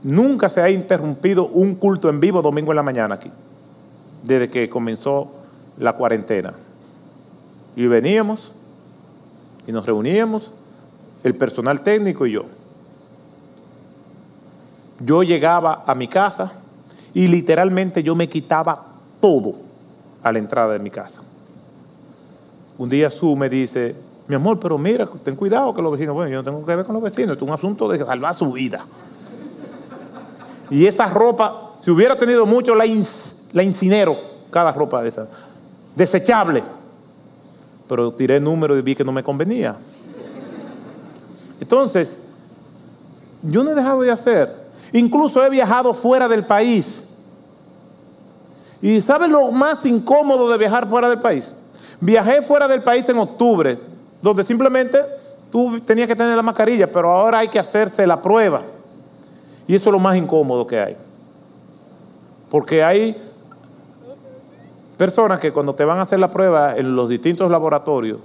Nunca 0.04 0.50
se 0.50 0.62
ha 0.62 0.70
interrumpido 0.70 1.48
un 1.48 1.74
culto 1.74 2.10
en 2.10 2.20
vivo 2.20 2.44
domingo 2.44 2.74
en 2.74 2.76
la 2.76 2.84
mañana 2.84 3.16
aquí, 3.16 3.32
desde 4.22 4.52
que 4.52 4.70
comenzó 4.70 5.42
la 5.78 5.94
cuarentena. 5.94 6.54
Y 7.76 7.88
veníamos 7.88 8.52
y 9.68 9.72
nos 9.72 9.86
reuníamos, 9.86 10.52
el 11.24 11.36
personal 11.36 11.82
técnico 11.82 12.26
y 12.26 12.34
yo. 12.34 12.46
Yo 15.00 15.24
llegaba 15.24 15.84
a 15.86 15.96
mi 15.96 16.08
casa 16.08 16.52
y 17.14 17.28
literalmente 17.28 18.04
yo 18.04 18.16
me 18.16 18.28
quitaba 18.28 18.86
todo 19.22 19.56
a 20.22 20.32
la 20.32 20.40
entrada 20.40 20.74
de 20.74 20.80
mi 20.80 20.90
casa. 20.90 21.22
Un 22.78 22.90
día 22.90 23.10
Su 23.10 23.36
me 23.36 23.50
dice, 23.50 23.96
mi 24.28 24.36
amor, 24.36 24.60
pero 24.60 24.78
mira, 24.78 25.08
ten 25.24 25.36
cuidado 25.36 25.74
que 25.74 25.82
los 25.82 25.92
vecinos, 25.92 26.16
bueno, 26.16 26.32
yo 26.32 26.38
no 26.38 26.44
tengo 26.44 26.66
que 26.66 26.76
ver 26.76 26.86
con 26.86 26.96
los 26.96 27.04
vecinos, 27.04 27.38
es 27.38 27.42
un 27.42 27.52
asunto 27.52 27.88
de 27.88 28.00
salvar 28.00 28.36
su 28.36 28.52
vida. 28.52 28.86
Y 30.70 30.86
esa 30.86 31.08
ropa, 31.08 31.72
si 31.84 31.92
hubiera 31.92 32.18
tenido 32.18 32.46
mucho, 32.46 32.74
la, 32.74 32.86
la 33.54 33.64
incinero, 33.64 34.18
cada 34.50 34.72
ropa 34.72 35.02
de 35.02 35.10
esa 35.10 35.28
desechable. 35.96 36.64
Pero 37.88 38.12
tiré 38.14 38.38
el 38.38 38.44
número 38.44 38.78
y 38.78 38.82
vi 38.82 38.96
que 38.96 39.04
no 39.04 39.12
me 39.12 39.24
convenía. 39.24 39.76
Entonces, 41.60 42.18
yo 43.42 43.64
no 43.64 43.72
he 43.72 43.76
dejado 43.76 44.02
de 44.02 44.12
hacer. 44.12 44.64
Incluso 44.92 45.44
he 45.44 45.50
viajado 45.50 45.94
fuera 45.94 46.28
del 46.28 46.44
país. 46.44 47.18
¿Y 48.82 49.00
sabes 49.02 49.30
lo 49.30 49.52
más 49.52 49.86
incómodo 49.86 50.50
de 50.50 50.58
viajar 50.58 50.88
fuera 50.90 51.10
del 51.10 51.20
país? 51.20 51.54
Viajé 52.02 52.42
fuera 52.42 52.68
del 52.68 52.82
país 52.82 53.08
en 53.08 53.18
octubre, 53.18 53.80
donde 54.22 54.44
simplemente 54.44 55.00
tú 55.52 55.80
tenías 55.80 56.08
que 56.08 56.16
tener 56.16 56.36
la 56.36 56.42
mascarilla, 56.42 56.92
pero 56.92 57.12
ahora 57.12 57.40
hay 57.40 57.48
que 57.48 57.60
hacerse 57.60 58.06
la 58.06 58.22
prueba. 58.22 58.62
Y 59.68 59.76
eso 59.76 59.90
es 59.90 59.94
lo 59.94 60.00
más 60.00 60.18
incómodo 60.18 60.68
que 60.68 60.80
hay. 60.80 60.98
Porque 62.50 62.84
hay 62.84 63.16
personas 64.98 65.40
que 65.40 65.52
cuando 65.52 65.76
te 65.76 65.86
van 65.86 66.00
a 66.00 66.04
hacer 66.04 66.20
la 66.20 66.32
prueba 66.32 66.78
en 66.78 66.96
los 66.96 67.10
distintos 67.10 67.50
laboratorios, 67.50 68.20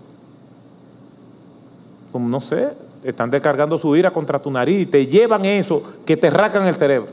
como 2.13 2.29
no 2.29 2.41
sé, 2.41 2.73
están 3.03 3.31
descargando 3.31 3.79
su 3.79 3.95
ira 3.97 4.11
contra 4.11 4.39
tu 4.39 4.51
nariz 4.51 4.81
y 4.81 4.87
te 4.87 5.07
llevan 5.07 5.45
eso 5.45 5.83
que 6.05 6.17
te 6.17 6.31
racan 6.31 6.67
el 6.67 6.75
cerebro. 6.75 7.11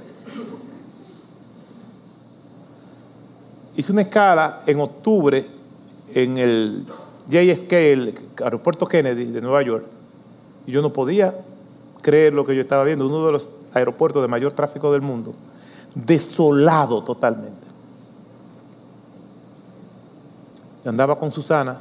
Hice 3.78 3.92
una 3.92 4.02
escala 4.02 4.62
en 4.66 4.80
octubre 4.80 5.46
en 6.14 6.38
el 6.38 6.86
JFK, 7.30 7.74
el 7.74 8.16
aeropuerto 8.44 8.88
Kennedy 8.88 9.26
de 9.26 9.42
Nueva 9.42 9.62
York, 9.64 9.86
y 10.66 10.72
yo 10.72 10.82
no 10.82 10.94
podía 10.94 11.36
creer 12.02 12.34
lo 12.34 12.46
que 12.46 12.56
yo 12.56 12.62
estaba 12.62 12.84
viendo, 12.84 13.06
uno 13.06 13.26
de 13.26 13.32
los 13.34 13.50
aeropuertos 13.74 14.22
de 14.22 14.28
mayor 14.28 14.54
tráfico 14.54 14.92
del 14.92 15.02
mundo, 15.02 15.34
desolado 15.94 17.04
totalmente. 17.04 17.65
Andaba 20.90 21.18
con 21.18 21.32
Susana 21.32 21.78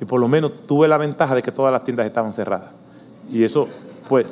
y 0.00 0.04
por 0.04 0.20
lo 0.20 0.28
menos 0.28 0.66
tuve 0.66 0.88
la 0.88 0.96
ventaja 0.96 1.34
de 1.34 1.42
que 1.42 1.52
todas 1.52 1.72
las 1.72 1.84
tiendas 1.84 2.06
estaban 2.06 2.32
cerradas. 2.32 2.72
Y 3.30 3.44
eso, 3.44 3.68
pues, 4.08 4.26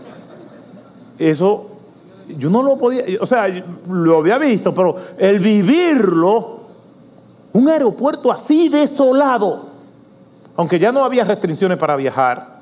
eso, 1.18 1.68
yo 2.37 2.51
no 2.51 2.62
lo 2.62 2.77
podía, 2.77 3.05
o 3.20 3.27
sea, 3.27 3.46
lo 3.88 4.18
había 4.18 4.38
visto, 4.38 4.75
pero 4.75 4.96
el 5.18 5.38
vivirlo, 5.38 6.61
un 7.53 7.68
aeropuerto 7.68 8.33
así 8.33 8.68
desolado, 8.68 9.70
aunque 10.57 10.79
ya 10.79 10.92
no 10.92 11.05
había 11.05 11.25
restricciones 11.25 11.79
para 11.79 11.96
viajar, 11.96 12.61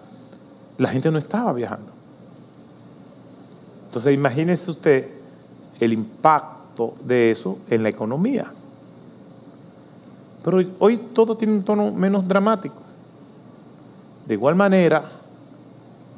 la 0.77 0.89
gente 0.89 1.11
no 1.11 1.19
estaba 1.19 1.53
viajando. 1.53 1.91
Entonces 3.87 4.13
imagínese 4.13 4.71
usted 4.71 5.09
el 5.81 5.93
impacto 5.93 6.95
de 7.05 7.31
eso 7.31 7.59
en 7.71 7.83
la 7.83 7.89
economía. 7.89 8.47
Pero 10.45 10.63
hoy 10.79 10.97
todo 11.13 11.37
tiene 11.37 11.55
un 11.55 11.63
tono 11.63 11.93
menos 11.93 12.27
dramático. 12.27 12.77
De 14.27 14.35
igual 14.35 14.55
manera, 14.55 15.09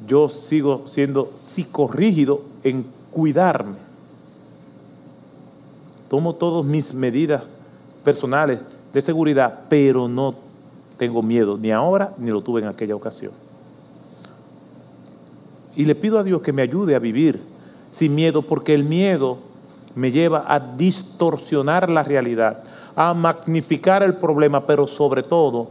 yo 0.07 0.29
sigo 0.29 0.85
siendo 0.89 1.31
psicorrígido 1.35 2.41
en 2.63 2.85
cuidarme. 3.11 3.77
Tomo 6.09 6.35
todas 6.35 6.65
mis 6.65 6.93
medidas 6.93 7.43
personales 8.03 8.59
de 8.93 9.01
seguridad, 9.01 9.61
pero 9.69 10.07
no 10.07 10.35
tengo 10.97 11.23
miedo, 11.23 11.57
ni 11.57 11.71
ahora 11.71 12.13
ni 12.17 12.31
lo 12.31 12.41
tuve 12.41 12.61
en 12.61 12.67
aquella 12.67 12.95
ocasión. 12.95 13.31
Y 15.75 15.85
le 15.85 15.95
pido 15.95 16.19
a 16.19 16.23
Dios 16.23 16.41
que 16.41 16.53
me 16.53 16.61
ayude 16.61 16.95
a 16.95 16.99
vivir 16.99 17.41
sin 17.93 18.13
miedo, 18.13 18.41
porque 18.41 18.73
el 18.73 18.83
miedo 18.83 19.37
me 19.95 20.11
lleva 20.11 20.45
a 20.47 20.59
distorsionar 20.59 21.89
la 21.89 22.03
realidad, 22.03 22.63
a 22.95 23.13
magnificar 23.13 24.03
el 24.03 24.15
problema, 24.15 24.65
pero 24.65 24.87
sobre 24.87 25.23
todo 25.23 25.69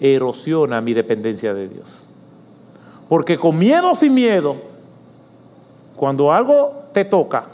erosiona 0.00 0.80
mi 0.80 0.94
dependencia 0.94 1.54
de 1.54 1.68
Dios. 1.68 2.04
Porque 3.08 3.38
con 3.38 3.58
miedo 3.58 3.94
sin 3.94 4.14
miedo, 4.14 4.56
cuando 5.96 6.32
algo 6.32 6.84
te 6.92 7.04
toca, 7.04 7.44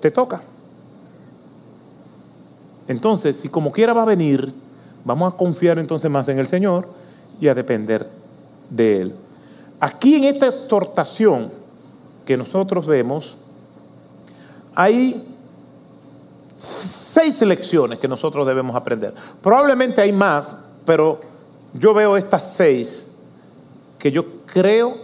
te 0.00 0.10
toca. 0.10 0.42
Entonces, 2.88 3.36
si 3.36 3.48
como 3.48 3.72
quiera 3.72 3.92
va 3.92 4.02
a 4.02 4.06
venir, 4.06 4.52
vamos 5.04 5.32
a 5.32 5.36
confiar 5.36 5.78
entonces 5.78 6.10
más 6.10 6.28
en 6.28 6.38
el 6.38 6.46
Señor 6.46 6.88
y 7.40 7.48
a 7.48 7.54
depender 7.54 8.08
de 8.70 9.02
Él. 9.02 9.14
Aquí 9.80 10.14
en 10.14 10.24
esta 10.24 10.46
exhortación 10.48 11.50
que 12.24 12.36
nosotros 12.36 12.86
vemos, 12.86 13.36
hay 14.74 15.20
seis 17.12 17.42
lecciones 17.42 17.98
que 17.98 18.08
nosotros 18.08 18.46
debemos 18.46 18.74
aprender. 18.74 19.12
Probablemente 19.42 20.00
hay 20.00 20.12
más, 20.12 20.56
pero 20.86 21.20
yo 21.74 21.92
veo 21.92 22.16
estas 22.16 22.54
seis 22.56 23.16
que 23.98 24.10
yo 24.10 24.24
creo 24.46 24.96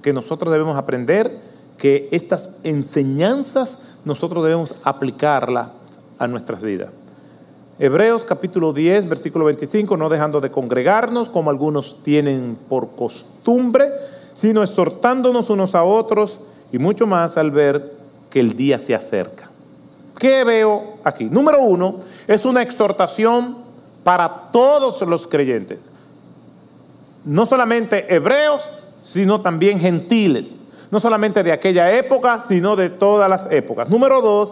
que 0.00 0.12
nosotros 0.12 0.50
debemos 0.50 0.76
aprender, 0.76 1.30
que 1.76 2.08
estas 2.12 2.50
enseñanzas 2.64 3.96
nosotros 4.04 4.42
debemos 4.42 4.74
aplicarlas 4.84 5.68
a 6.18 6.26
nuestras 6.26 6.62
vidas. 6.62 6.90
Hebreos 7.78 8.24
capítulo 8.24 8.72
10, 8.72 9.08
versículo 9.08 9.44
25, 9.44 9.96
no 9.96 10.08
dejando 10.08 10.40
de 10.40 10.50
congregarnos 10.50 11.28
como 11.28 11.50
algunos 11.50 12.02
tienen 12.02 12.56
por 12.68 12.90
costumbre, 12.96 13.90
sino 14.34 14.62
exhortándonos 14.62 15.50
unos 15.50 15.74
a 15.74 15.84
otros 15.84 16.38
y 16.72 16.78
mucho 16.78 17.06
más 17.06 17.36
al 17.36 17.50
ver 17.50 17.92
que 18.30 18.40
el 18.40 18.56
día 18.56 18.78
se 18.78 18.94
acerca. 18.94 19.47
¿Qué 20.18 20.44
veo 20.44 20.94
aquí? 21.04 21.24
Número 21.26 21.62
uno, 21.62 21.96
es 22.26 22.44
una 22.44 22.62
exhortación 22.62 23.56
para 24.02 24.28
todos 24.52 25.00
los 25.02 25.26
creyentes. 25.26 25.78
No 27.24 27.46
solamente 27.46 28.12
hebreos, 28.12 28.62
sino 29.04 29.40
también 29.40 29.78
gentiles. 29.78 30.46
No 30.90 31.00
solamente 31.00 31.42
de 31.42 31.52
aquella 31.52 31.92
época, 31.92 32.44
sino 32.48 32.74
de 32.74 32.90
todas 32.90 33.28
las 33.30 33.52
épocas. 33.52 33.88
Número 33.88 34.20
dos, 34.20 34.50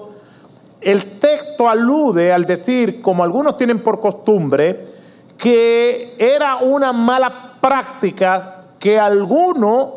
el 0.80 1.18
texto 1.18 1.68
alude 1.68 2.32
al 2.32 2.44
decir, 2.44 3.00
como 3.02 3.24
algunos 3.24 3.56
tienen 3.56 3.80
por 3.80 4.00
costumbre, 4.00 4.84
que 5.38 6.14
era 6.18 6.56
una 6.56 6.92
mala 6.92 7.32
práctica 7.60 8.64
que 8.78 8.98
algunos 8.98 9.88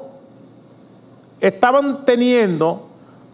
estaban 1.40 2.06
teniendo, 2.06 2.89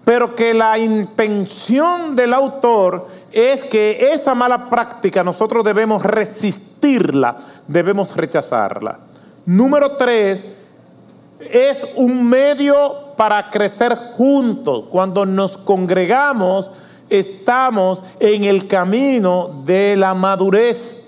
pero 0.05 0.35
que 0.35 0.53
la 0.53 0.77
intención 0.77 2.15
del 2.15 2.33
autor 2.33 3.07
es 3.31 3.63
que 3.65 4.13
esa 4.13 4.35
mala 4.35 4.69
práctica 4.69 5.23
nosotros 5.23 5.65
debemos 5.65 6.03
resistirla, 6.03 7.35
debemos 7.67 8.15
rechazarla. 8.15 8.99
Número 9.47 9.97
tres, 9.97 10.41
es 11.39 11.85
un 11.95 12.29
medio 12.29 12.93
para 13.17 13.49
crecer 13.49 13.95
juntos. 14.15 14.85
Cuando 14.89 15.25
nos 15.25 15.57
congregamos, 15.57 16.69
estamos 17.09 17.99
en 18.19 18.43
el 18.43 18.67
camino 18.67 19.63
de 19.65 19.95
la 19.95 20.13
madurez. 20.13 21.04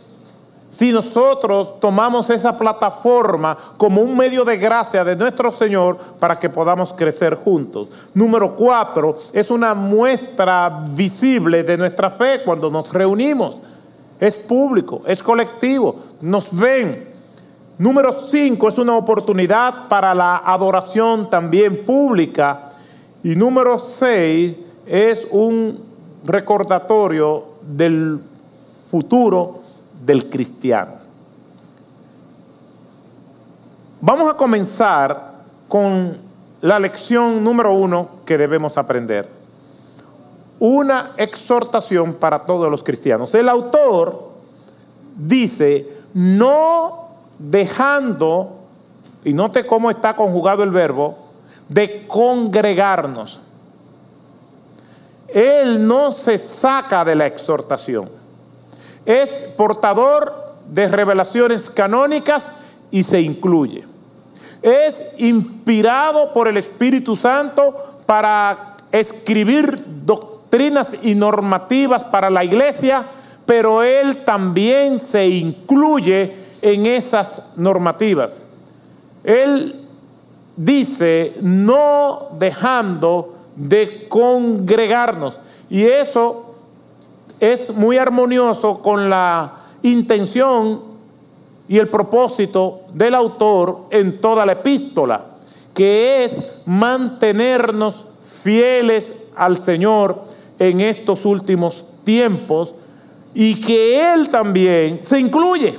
Si 0.71 0.91
nosotros 0.91 1.79
tomamos 1.79 2.29
esa 2.29 2.57
plataforma 2.57 3.57
como 3.77 4.01
un 4.01 4.15
medio 4.15 4.43
de 4.43 4.57
gracia 4.57 5.03
de 5.03 5.15
nuestro 5.15 5.51
Señor 5.51 5.97
para 6.19 6.37
que 6.37 6.49
podamos 6.49 6.93
crecer 6.93 7.35
juntos. 7.35 7.87
Número 8.13 8.55
cuatro, 8.55 9.17
es 9.33 9.49
una 9.49 9.73
muestra 9.73 10.83
visible 10.91 11.63
de 11.63 11.77
nuestra 11.77 12.09
fe 12.09 12.41
cuando 12.43 12.69
nos 12.69 12.91
reunimos. 12.93 13.55
Es 14.19 14.35
público, 14.35 15.01
es 15.05 15.23
colectivo, 15.23 15.95
nos 16.21 16.55
ven. 16.55 17.07
Número 17.77 18.11
cinco, 18.29 18.69
es 18.69 18.77
una 18.77 18.97
oportunidad 18.97 19.87
para 19.87 20.13
la 20.13 20.37
adoración 20.37 21.29
también 21.29 21.85
pública. 21.85 22.71
Y 23.23 23.35
número 23.35 23.79
seis, 23.79 24.55
es 24.85 25.27
un 25.31 25.79
recordatorio 26.25 27.43
del 27.61 28.19
futuro 28.89 29.66
del 30.05 30.29
cristiano. 30.29 30.93
Vamos 33.99 34.29
a 34.33 34.37
comenzar 34.37 35.33
con 35.67 36.17
la 36.61 36.79
lección 36.79 37.43
número 37.43 37.73
uno 37.73 38.09
que 38.25 38.37
debemos 38.37 38.77
aprender. 38.77 39.27
Una 40.59 41.11
exhortación 41.17 42.13
para 42.13 42.39
todos 42.39 42.69
los 42.69 42.83
cristianos. 42.83 43.33
El 43.35 43.49
autor 43.49 44.29
dice, 45.15 45.87
no 46.13 47.09
dejando, 47.37 48.55
y 49.23 49.33
note 49.33 49.65
cómo 49.65 49.89
está 49.89 50.15
conjugado 50.15 50.63
el 50.63 50.71
verbo, 50.71 51.15
de 51.69 52.07
congregarnos. 52.07 53.39
Él 55.27 55.85
no 55.85 56.11
se 56.11 56.37
saca 56.37 57.03
de 57.03 57.15
la 57.15 57.27
exhortación 57.27 58.16
es 59.07 59.29
portador 59.55 60.33
de 60.69 60.89
revelaciones 60.89 61.69
canónicas 61.69 62.43
y 62.91 63.03
se 63.03 63.21
incluye. 63.21 63.85
Es 64.61 65.13
inspirado 65.17 66.33
por 66.33 66.49
el 66.49 66.57
Espíritu 66.57 67.15
Santo 67.15 68.01
para 68.05 68.75
escribir 68.91 69.81
doctrinas 70.05 70.89
y 71.01 71.15
normativas 71.15 72.03
para 72.03 72.29
la 72.29 72.43
iglesia, 72.43 73.03
pero 73.45 73.81
él 73.81 74.17
también 74.17 74.99
se 74.99 75.25
incluye 75.25 76.35
en 76.61 76.85
esas 76.85 77.43
normativas. 77.55 78.41
Él 79.23 79.73
dice, 80.57 81.33
no 81.41 82.27
dejando 82.37 83.35
de 83.55 84.07
congregarnos. 84.09 85.39
Y 85.69 85.85
eso 85.85 86.46
es 87.39 87.73
muy 87.73 87.97
armonioso 87.97 88.81
con 88.81 89.09
la 89.09 89.53
intención 89.83 90.81
y 91.67 91.77
el 91.77 91.87
propósito 91.87 92.81
del 92.93 93.15
autor 93.15 93.87
en 93.89 94.19
toda 94.19 94.45
la 94.45 94.53
epístola, 94.53 95.25
que 95.73 96.23
es 96.23 96.43
mantenernos 96.65 98.05
fieles 98.43 99.13
al 99.35 99.57
Señor 99.57 100.23
en 100.57 100.81
estos 100.81 101.25
últimos 101.25 101.83
tiempos 102.03 102.73
y 103.33 103.59
que 103.61 104.13
Él 104.13 104.29
también 104.29 105.01
se 105.03 105.19
incluye. 105.19 105.77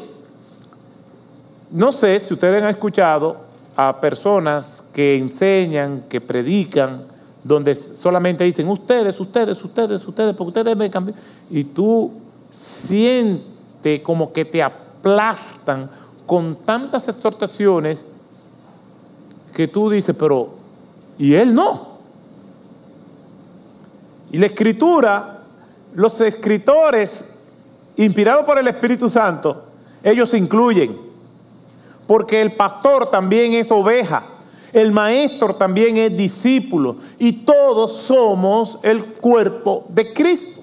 No 1.71 1.93
sé 1.93 2.21
si 2.21 2.35
ustedes 2.35 2.63
han 2.63 2.71
escuchado 2.71 3.37
a 3.77 4.01
personas 4.01 4.89
que 4.93 5.17
enseñan, 5.17 6.05
que 6.09 6.21
predican, 6.21 7.05
donde 7.49 7.75
solamente 7.75 8.45
dicen 8.45 8.69
ustedes, 8.69 9.19
ustedes, 9.19 9.65
ustedes, 9.65 10.07
ustedes, 10.07 10.37
porque 10.37 10.61
ustedes 10.61 10.77
me 10.77 10.91
cambian. 10.91 11.17
Y 11.51 11.65
tú 11.65 12.13
sientes 12.51 14.03
como 14.03 14.33
que 14.33 14.45
te 14.45 14.63
aplastan 14.63 15.91
con 16.27 16.55
tantas 16.57 17.09
exhortaciones 17.09 18.05
que 19.55 19.67
tú 19.67 19.89
dices, 19.89 20.15
pero, 20.17 20.51
¿y 21.17 21.35
él 21.35 21.55
no? 21.55 21.89
Y 24.31 24.37
la 24.37 24.47
escritura, 24.47 25.41
los 25.95 26.21
escritores, 26.21 27.25
inspirados 27.97 28.45
por 28.45 28.59
el 28.59 28.69
Espíritu 28.69 29.09
Santo, 29.09 29.65
ellos 30.03 30.29
se 30.29 30.37
incluyen, 30.37 30.95
porque 32.07 32.43
el 32.43 32.53
pastor 32.53 33.11
también 33.11 33.55
es 33.55 33.73
oveja 33.73 34.23
el 34.73 34.93
maestro 34.93 35.55
también 35.55 35.97
es 35.97 36.17
discípulo 36.17 36.97
y 37.19 37.33
todos 37.33 37.93
somos 37.93 38.79
el 38.83 39.05
cuerpo 39.05 39.85
de 39.89 40.13
Cristo. 40.13 40.63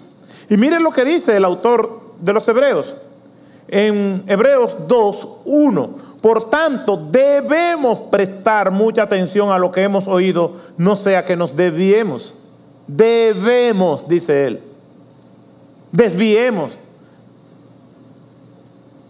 Y 0.50 0.58
miren 0.58 0.84
lo 0.84 0.92
que 0.92 1.06
dice 1.06 1.36
el 1.36 1.46
autor 1.46 2.02
de 2.20 2.34
los 2.34 2.48
Hebreos 2.48 2.94
en 3.68 4.24
Hebreos 4.28 4.76
2, 4.88 5.28
1. 5.46 5.90
Por 6.22 6.50
tanto, 6.50 6.98
debemos 6.98 8.00
prestar 8.12 8.72
mucha 8.72 9.04
atención 9.04 9.52
a 9.52 9.60
lo 9.60 9.72
que 9.72 9.84
hemos 9.84 10.08
oído, 10.08 10.54
no 10.78 10.96
sea 10.96 11.26
que 11.26 11.36
nos 11.36 11.56
desviemos. 11.56 12.34
Debemos, 12.88 14.08
dice 14.08 14.48
él. 14.48 14.60
Desviemos. 15.92 16.72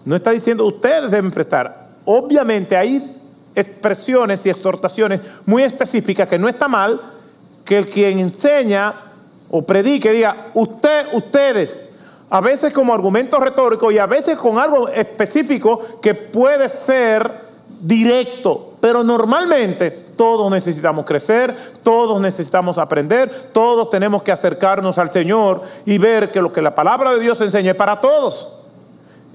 No 0.04 0.16
está 0.16 0.32
diciendo 0.32 0.66
ustedes 0.66 1.10
deben 1.10 1.32
prestar. 1.32 1.88
Obviamente 2.06 2.78
ahí 2.78 3.02
expresiones 3.56 4.46
y 4.46 4.50
exhortaciones 4.50 5.22
muy 5.46 5.64
específicas 5.64 6.28
que 6.28 6.40
no 6.40 6.48
está 6.48 6.68
mal 6.68 7.00
que 7.66 7.78
el 7.78 7.88
quien 7.88 8.20
enseña 8.20 8.94
o 9.50 9.64
predique 9.64 10.12
diga 10.12 10.36
usted, 10.54 11.08
ustedes, 11.14 11.76
a 12.30 12.42
veces 12.42 12.72
como 12.74 12.94
argumento 12.94 13.40
retórico 13.40 13.92
y 13.92 13.98
a 13.98 14.06
veces 14.06 14.38
con 14.38 14.60
algo 14.60 14.88
específico 14.90 16.00
que 16.02 16.14
puede 16.14 16.70
ser 16.70 17.30
directo, 17.82 18.74
pero 18.80 19.04
normalmente 19.04 19.92
todos 19.92 20.50
necesitamos 20.52 21.06
crecer, 21.06 21.56
todos 21.84 22.22
necesitamos 22.22 22.78
aprender, 22.78 23.50
todos 23.52 23.90
tenemos 23.90 24.24
que 24.24 24.32
acercarnos 24.32 24.98
al 24.98 25.12
Señor 25.12 25.64
y 25.86 25.98
ver 25.98 26.32
que 26.32 26.42
lo 26.42 26.54
que 26.54 26.62
la 26.62 26.74
palabra 26.74 27.12
de 27.12 27.20
Dios 27.20 27.42
enseña 27.42 27.72
es 27.72 27.78
para 27.78 28.00
todos. 28.00 28.60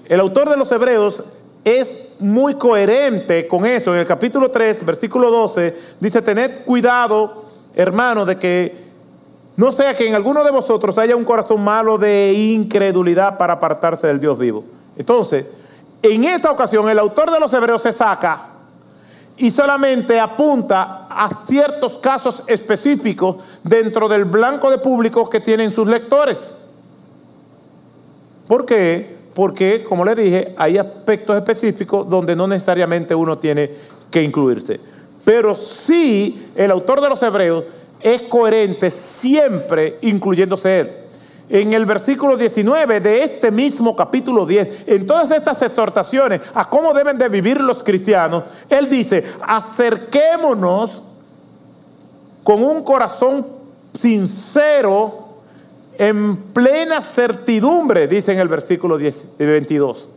El 0.07 0.21
autor 0.21 0.49
de 0.49 0.57
los 0.57 0.73
Hebreos 0.73 1.23
es 1.65 2.15
muy 2.21 2.55
coherente 2.55 3.47
con 3.47 3.67
eso. 3.67 3.93
En 3.93 4.01
el 4.01 4.07
capítulo 4.07 4.51
3, 4.51 4.85
versículo 4.85 5.31
12, 5.31 5.77
dice, 6.01 6.23
tened 6.23 6.65
cuidado, 6.65 7.45
hermano, 7.75 8.25
de 8.25 8.39
que 8.39 8.91
no 9.57 9.73
sea 9.73 9.95
que 9.95 10.09
en 10.09 10.15
alguno 10.15 10.43
de 10.43 10.51
vosotros 10.51 10.97
haya 10.99 11.17
un 11.17 11.25
corazón 11.25 11.63
malo 11.63 11.99
de 11.99 12.33
incredulidad 12.33 13.37
para 13.37 13.55
apartarse 13.55 14.07
del 14.07 14.21
Dios 14.21 14.39
vivo. 14.39 14.65
Entonces, 14.97 15.45
en 16.03 16.25
esta 16.25 16.51
ocasión 16.51 16.89
el 16.89 16.99
autor 16.99 17.31
de 17.31 17.41
los 17.41 17.53
Hebreos 17.53 17.83
se 17.83 17.93
saca 17.93 18.47
y 19.37 19.51
solamente 19.51 20.19
apunta 20.19 21.07
a 21.11 21.29
ciertos 21.47 21.99
casos 21.99 22.43
específicos 22.47 23.37
dentro 23.63 24.09
del 24.09 24.25
blanco 24.25 24.71
de 24.71 24.79
público 24.79 25.29
que 25.29 25.41
tienen 25.41 25.75
sus 25.75 25.87
lectores. 25.87 26.57
¿Por 28.47 28.67
qué? 28.67 29.20
Porque, 29.35 29.85
como 29.89 30.05
les 30.05 30.17
dije, 30.17 30.55
hay 30.57 30.79
aspectos 30.79 31.37
específicos 31.37 32.09
donde 32.09 32.35
no 32.35 32.47
necesariamente 32.47 33.15
uno 33.15 33.39
tiene 33.39 33.71
que 34.11 34.23
incluirse. 34.23 34.81
Pero 35.25 35.55
sí, 35.55 36.51
el 36.55 36.71
autor 36.71 37.01
de 37.01 37.09
los 37.09 37.23
Hebreos 37.23 37.65
es 38.01 38.23
coherente 38.23 38.91
siempre 38.91 39.99
incluyéndose 40.03 40.81
él. 40.81 40.91
en 41.49 41.73
el 41.73 41.85
versículo 41.85 42.37
19 42.37 43.01
de 43.01 43.25
este 43.25 43.51
mismo 43.51 43.97
capítulo 43.97 44.47
10, 44.47 44.85
en 44.87 45.05
todas 45.05 45.33
estas 45.33 45.61
exhortaciones 45.63 46.41
a 46.55 46.69
cómo 46.69 46.95
deben 46.95 47.19
de 47.19 47.29
vivir 47.29 47.61
los 47.61 47.83
cristianos, 47.83 48.45
él 48.69 48.89
dice, 48.89 49.25
acerquémonos 49.47 51.03
con 52.45 52.63
un 52.63 52.85
corazón 52.85 53.45
sincero, 53.99 55.30
en 56.01 56.35
plena 56.55 57.03
certidumbre, 57.03 58.09
dice 58.09 58.33
en 58.33 58.39
el 58.39 58.49
versículo 58.49 58.97
22. 58.97 60.09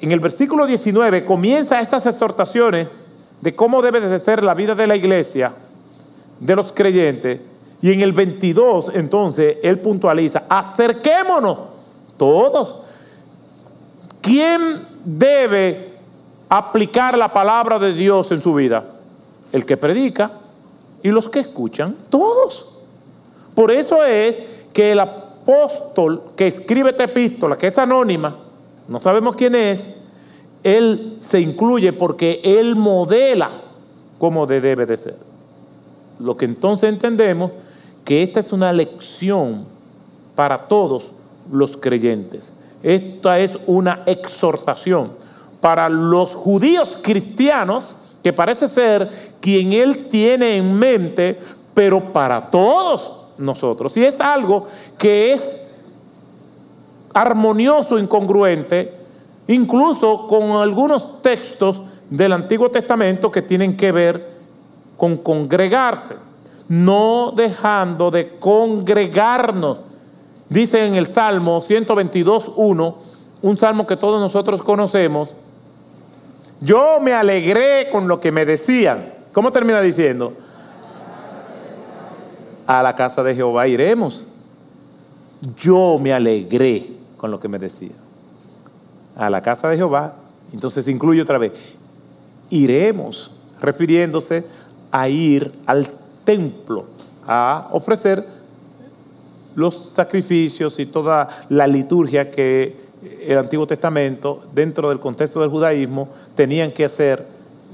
En 0.00 0.12
el 0.12 0.20
versículo 0.20 0.64
19 0.64 1.24
comienza 1.24 1.80
estas 1.80 2.06
exhortaciones 2.06 2.86
de 3.40 3.56
cómo 3.56 3.82
debe 3.82 3.98
de 3.98 4.20
ser 4.20 4.44
la 4.44 4.54
vida 4.54 4.76
de 4.76 4.86
la 4.86 4.94
iglesia, 4.94 5.50
de 6.38 6.54
los 6.54 6.70
creyentes, 6.70 7.40
y 7.82 7.92
en 7.92 8.00
el 8.00 8.12
22 8.12 8.92
entonces 8.94 9.56
él 9.64 9.80
puntualiza, 9.80 10.44
acerquémonos 10.48 11.58
todos. 12.16 12.82
¿Quién 14.20 14.86
debe 15.04 15.96
aplicar 16.48 17.18
la 17.18 17.32
palabra 17.32 17.80
de 17.80 17.92
Dios 17.92 18.30
en 18.30 18.40
su 18.40 18.54
vida? 18.54 18.84
El 19.50 19.66
que 19.66 19.76
predica 19.76 20.43
y 21.04 21.10
los 21.10 21.28
que 21.28 21.40
escuchan, 21.40 21.94
todos. 22.08 22.70
Por 23.54 23.70
eso 23.70 24.02
es 24.04 24.42
que 24.72 24.92
el 24.92 25.00
apóstol 25.00 26.22
que 26.34 26.46
escribe 26.46 26.90
esta 26.90 27.04
epístola, 27.04 27.56
que 27.56 27.66
es 27.66 27.76
anónima, 27.76 28.34
no 28.88 28.98
sabemos 28.98 29.36
quién 29.36 29.54
es, 29.54 29.84
él 30.62 31.18
se 31.20 31.40
incluye 31.40 31.92
porque 31.92 32.40
él 32.42 32.74
modela 32.74 33.50
cómo 34.18 34.46
debe 34.46 34.86
de 34.86 34.96
ser. 34.96 35.18
Lo 36.20 36.38
que 36.38 36.46
entonces 36.46 36.88
entendemos 36.88 37.50
que 38.02 38.22
esta 38.22 38.40
es 38.40 38.50
una 38.50 38.72
lección 38.72 39.66
para 40.34 40.56
todos 40.56 41.10
los 41.52 41.76
creyentes. 41.76 42.48
Esta 42.82 43.38
es 43.40 43.58
una 43.66 44.04
exhortación 44.06 45.10
para 45.60 45.90
los 45.90 46.34
judíos 46.34 46.98
cristianos, 47.02 47.94
que 48.24 48.32
parece 48.32 48.68
ser 48.68 49.08
quien 49.40 49.72
él 49.72 50.08
tiene 50.08 50.56
en 50.56 50.76
mente, 50.76 51.38
pero 51.74 52.12
para 52.12 52.50
todos 52.50 53.12
nosotros. 53.38 53.96
Y 53.96 54.04
es 54.04 54.20
algo 54.20 54.66
que 54.98 55.32
es 55.32 55.76
armonioso, 57.12 57.98
incongruente, 57.98 58.92
incluso 59.46 60.26
con 60.26 60.50
algunos 60.52 61.22
textos 61.22 61.80
del 62.10 62.32
Antiguo 62.32 62.68
Testamento 62.70 63.30
que 63.30 63.42
tienen 63.42 63.76
que 63.76 63.92
ver 63.92 64.34
con 64.96 65.16
congregarse 65.18 66.16
no 66.68 67.32
dejando 67.34 68.10
de 68.10 68.38
congregarnos. 68.38 69.78
Dice 70.48 70.86
en 70.86 70.94
el 70.94 71.06
Salmo 71.06 71.62
122.1, 71.62 72.94
un 73.42 73.58
salmo 73.58 73.86
que 73.86 73.96
todos 73.96 74.20
nosotros 74.20 74.62
conocemos, 74.62 75.30
yo 76.60 77.00
me 77.00 77.12
alegré 77.12 77.88
con 77.90 78.08
lo 78.08 78.20
que 78.20 78.32
me 78.32 78.44
decían. 78.44 79.12
¿Cómo 79.32 79.52
termina 79.52 79.80
diciendo? 79.80 80.32
A 82.66 82.82
la 82.82 82.96
casa 82.96 83.22
de 83.22 83.34
Jehová 83.34 83.66
iremos. 83.68 84.24
Yo 85.58 85.98
me 86.00 86.12
alegré 86.12 86.86
con 87.16 87.30
lo 87.30 87.40
que 87.40 87.48
me 87.48 87.58
decían. 87.58 87.98
A 89.16 89.30
la 89.30 89.42
casa 89.42 89.68
de 89.68 89.76
Jehová, 89.76 90.14
entonces 90.52 90.88
incluye 90.88 91.22
otra 91.22 91.38
vez, 91.38 91.52
iremos, 92.50 93.30
refiriéndose 93.60 94.44
a 94.90 95.08
ir 95.08 95.52
al 95.66 95.86
templo 96.24 96.86
a 97.26 97.68
ofrecer 97.72 98.24
los 99.54 99.92
sacrificios 99.94 100.78
y 100.80 100.86
toda 100.86 101.28
la 101.48 101.66
liturgia 101.66 102.30
que 102.30 102.83
el 103.22 103.38
Antiguo 103.38 103.66
Testamento, 103.66 104.44
dentro 104.52 104.88
del 104.88 105.00
contexto 105.00 105.40
del 105.40 105.50
judaísmo, 105.50 106.08
tenían 106.34 106.72
que 106.72 106.84
hacer 106.84 107.24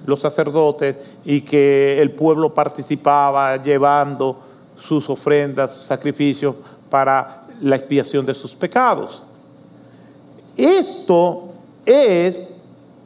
los 0.07 0.21
sacerdotes 0.21 0.97
y 1.25 1.43
que 1.43 2.01
el 2.01 2.13
pueblo 2.13 2.55
participaba 2.55 3.57
llevando 3.63 4.39
sus 4.77 5.09
ofrendas, 5.11 5.75
sus 5.75 5.87
sacrificios 5.87 6.55
para 6.89 7.43
la 7.61 7.77
expiación 7.77 8.25
de 8.25 8.35
sus 8.35 8.55
pecados. 8.55 9.23
Esto 10.57 11.51
es 11.85 12.39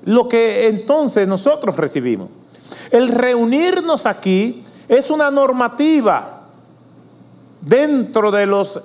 lo 0.04 0.28
que 0.28 0.68
entonces 0.68 1.26
nosotros 1.26 1.76
recibimos. 1.76 2.28
El 2.90 3.08
reunirnos 3.08 4.06
aquí 4.06 4.64
es 4.88 5.10
una 5.10 5.30
normativa 5.30 6.42
dentro 7.60 8.30
de 8.30 8.46
los 8.46 8.80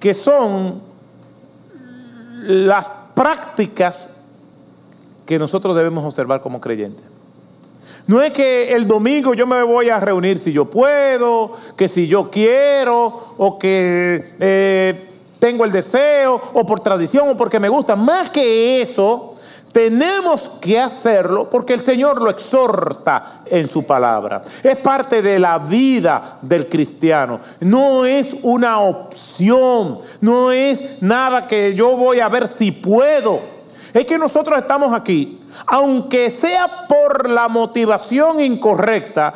que 0.00 0.14
son 0.14 0.93
las 2.46 2.86
prácticas 3.14 4.10
que 5.26 5.38
nosotros 5.38 5.76
debemos 5.76 6.04
observar 6.04 6.40
como 6.40 6.60
creyentes. 6.60 7.04
No 8.06 8.22
es 8.22 8.32
que 8.32 8.72
el 8.72 8.86
domingo 8.86 9.32
yo 9.32 9.46
me 9.46 9.62
voy 9.62 9.88
a 9.88 9.98
reunir 9.98 10.38
si 10.38 10.52
yo 10.52 10.66
puedo, 10.66 11.52
que 11.76 11.88
si 11.88 12.06
yo 12.06 12.30
quiero, 12.30 13.34
o 13.38 13.58
que 13.58 14.34
eh, 14.38 15.08
tengo 15.38 15.64
el 15.64 15.72
deseo, 15.72 16.40
o 16.52 16.66
por 16.66 16.80
tradición, 16.80 17.30
o 17.30 17.36
porque 17.36 17.58
me 17.58 17.70
gusta. 17.70 17.96
Más 17.96 18.28
que 18.28 18.82
eso, 18.82 19.33
tenemos 19.74 20.50
que 20.60 20.78
hacerlo 20.78 21.50
porque 21.50 21.74
el 21.74 21.80
Señor 21.80 22.22
lo 22.22 22.30
exhorta 22.30 23.40
en 23.44 23.68
su 23.68 23.84
palabra. 23.84 24.44
Es 24.62 24.78
parte 24.78 25.20
de 25.20 25.40
la 25.40 25.58
vida 25.58 26.38
del 26.40 26.68
cristiano. 26.68 27.40
No 27.58 28.06
es 28.06 28.28
una 28.42 28.78
opción. 28.78 29.98
No 30.20 30.52
es 30.52 31.02
nada 31.02 31.48
que 31.48 31.74
yo 31.74 31.96
voy 31.96 32.20
a 32.20 32.28
ver 32.28 32.46
si 32.46 32.70
puedo. 32.70 33.40
Es 33.92 34.06
que 34.06 34.16
nosotros 34.16 34.60
estamos 34.60 34.92
aquí, 34.92 35.40
aunque 35.66 36.30
sea 36.30 36.68
por 36.88 37.28
la 37.28 37.48
motivación 37.48 38.40
incorrecta, 38.40 39.34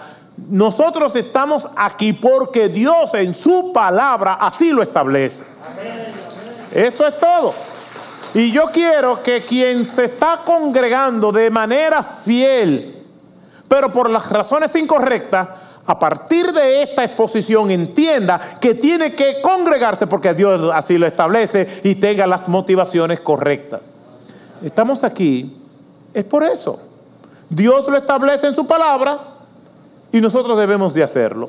nosotros 0.49 1.17
estamos 1.17 1.67
aquí 1.77 2.13
porque 2.13 2.69
Dios 2.69 3.13
en 3.15 3.35
su 3.35 3.73
palabra 3.73 4.35
así 4.35 4.71
lo 4.71 4.83
establece. 4.83 5.43
Eso 6.73 7.09
es 7.09 7.19
todo. 7.19 7.68
Y 8.35 8.53
yo 8.53 8.65
quiero 8.73 9.23
que 9.23 9.41
quien 9.41 9.89
se 9.89 10.05
está 10.05 10.41
congregando 10.45 11.33
de 11.33 11.51
manera 11.51 12.03
fiel, 12.03 12.95
pero 13.67 13.91
por 13.91 14.11
las 14.11 14.31
razones 14.31 14.75
incorrectas, 14.77 15.49
a 15.87 15.99
partir 15.99 16.53
de 16.53 16.83
esta 16.83 17.03
exposición 17.03 17.71
entienda 17.71 18.39
que 18.61 18.75
tiene 18.75 19.15
que 19.15 19.41
congregarse 19.41 20.07
porque 20.07 20.35
Dios 20.35 20.71
así 20.75 20.99
lo 20.99 21.07
establece 21.07 21.81
y 21.83 21.95
tenga 21.95 22.27
las 22.27 22.47
motivaciones 22.47 23.21
correctas. 23.21 23.81
Estamos 24.63 25.03
aquí, 25.03 25.57
es 26.13 26.25
por 26.25 26.45
eso. 26.45 26.79
Dios 27.49 27.89
lo 27.89 27.97
establece 27.97 28.49
en 28.49 28.55
su 28.55 28.67
palabra 28.67 29.19
y 30.13 30.21
nosotros 30.21 30.59
debemos 30.59 30.93
de 30.93 31.03
hacerlo. 31.03 31.49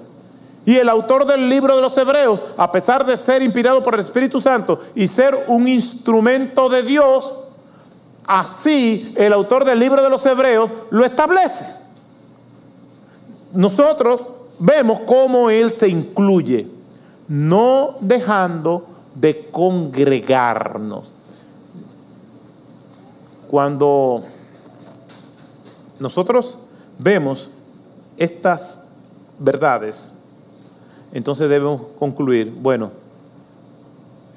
Y 0.69 0.77
el 0.77 0.87
autor 0.87 1.25
del 1.25 1.49
libro 1.49 1.75
de 1.75 1.81
los 1.81 1.97
Hebreos, 1.97 2.39
a 2.55 2.71
pesar 2.71 3.03
de 3.03 3.17
ser 3.17 3.41
inspirado 3.41 3.81
por 3.81 3.95
el 3.95 4.01
Espíritu 4.01 4.39
Santo 4.39 4.79
y 4.93 5.07
ser 5.07 5.45
un 5.47 5.67
instrumento 5.67 6.69
de 6.69 6.83
Dios, 6.83 7.33
así 8.27 9.11
el 9.17 9.33
autor 9.33 9.65
del 9.65 9.79
libro 9.79 10.03
de 10.03 10.11
los 10.11 10.23
Hebreos 10.27 10.69
lo 10.91 11.03
establece. 11.03 11.65
Nosotros 13.51 14.21
vemos 14.59 14.99
cómo 15.07 15.49
él 15.49 15.71
se 15.71 15.87
incluye, 15.87 16.67
no 17.27 17.95
dejando 18.01 18.85
de 19.15 19.49
congregarnos. 19.49 21.11
Cuando 23.49 24.21
nosotros 25.99 26.59
vemos 26.99 27.49
estas 28.17 28.83
verdades, 29.39 30.18
entonces 31.13 31.49
debemos 31.49 31.81
concluir, 31.97 32.53
bueno, 32.61 32.91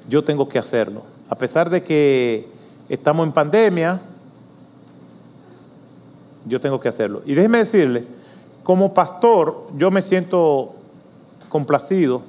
yo 0.09 0.23
tengo 0.23 0.49
que 0.49 0.59
hacerlo. 0.59 1.03
A 1.29 1.35
pesar 1.35 1.69
de 1.69 1.83
que 1.83 2.47
estamos 2.89 3.25
en 3.25 3.31
pandemia, 3.31 3.99
yo 6.45 6.59
tengo 6.59 6.79
que 6.79 6.89
hacerlo. 6.89 7.21
Y 7.25 7.35
déjeme 7.35 7.59
decirle, 7.59 8.03
como 8.63 8.93
pastor, 8.93 9.67
yo 9.77 9.91
me 9.91 10.01
siento 10.01 10.73
complacido 11.49 12.21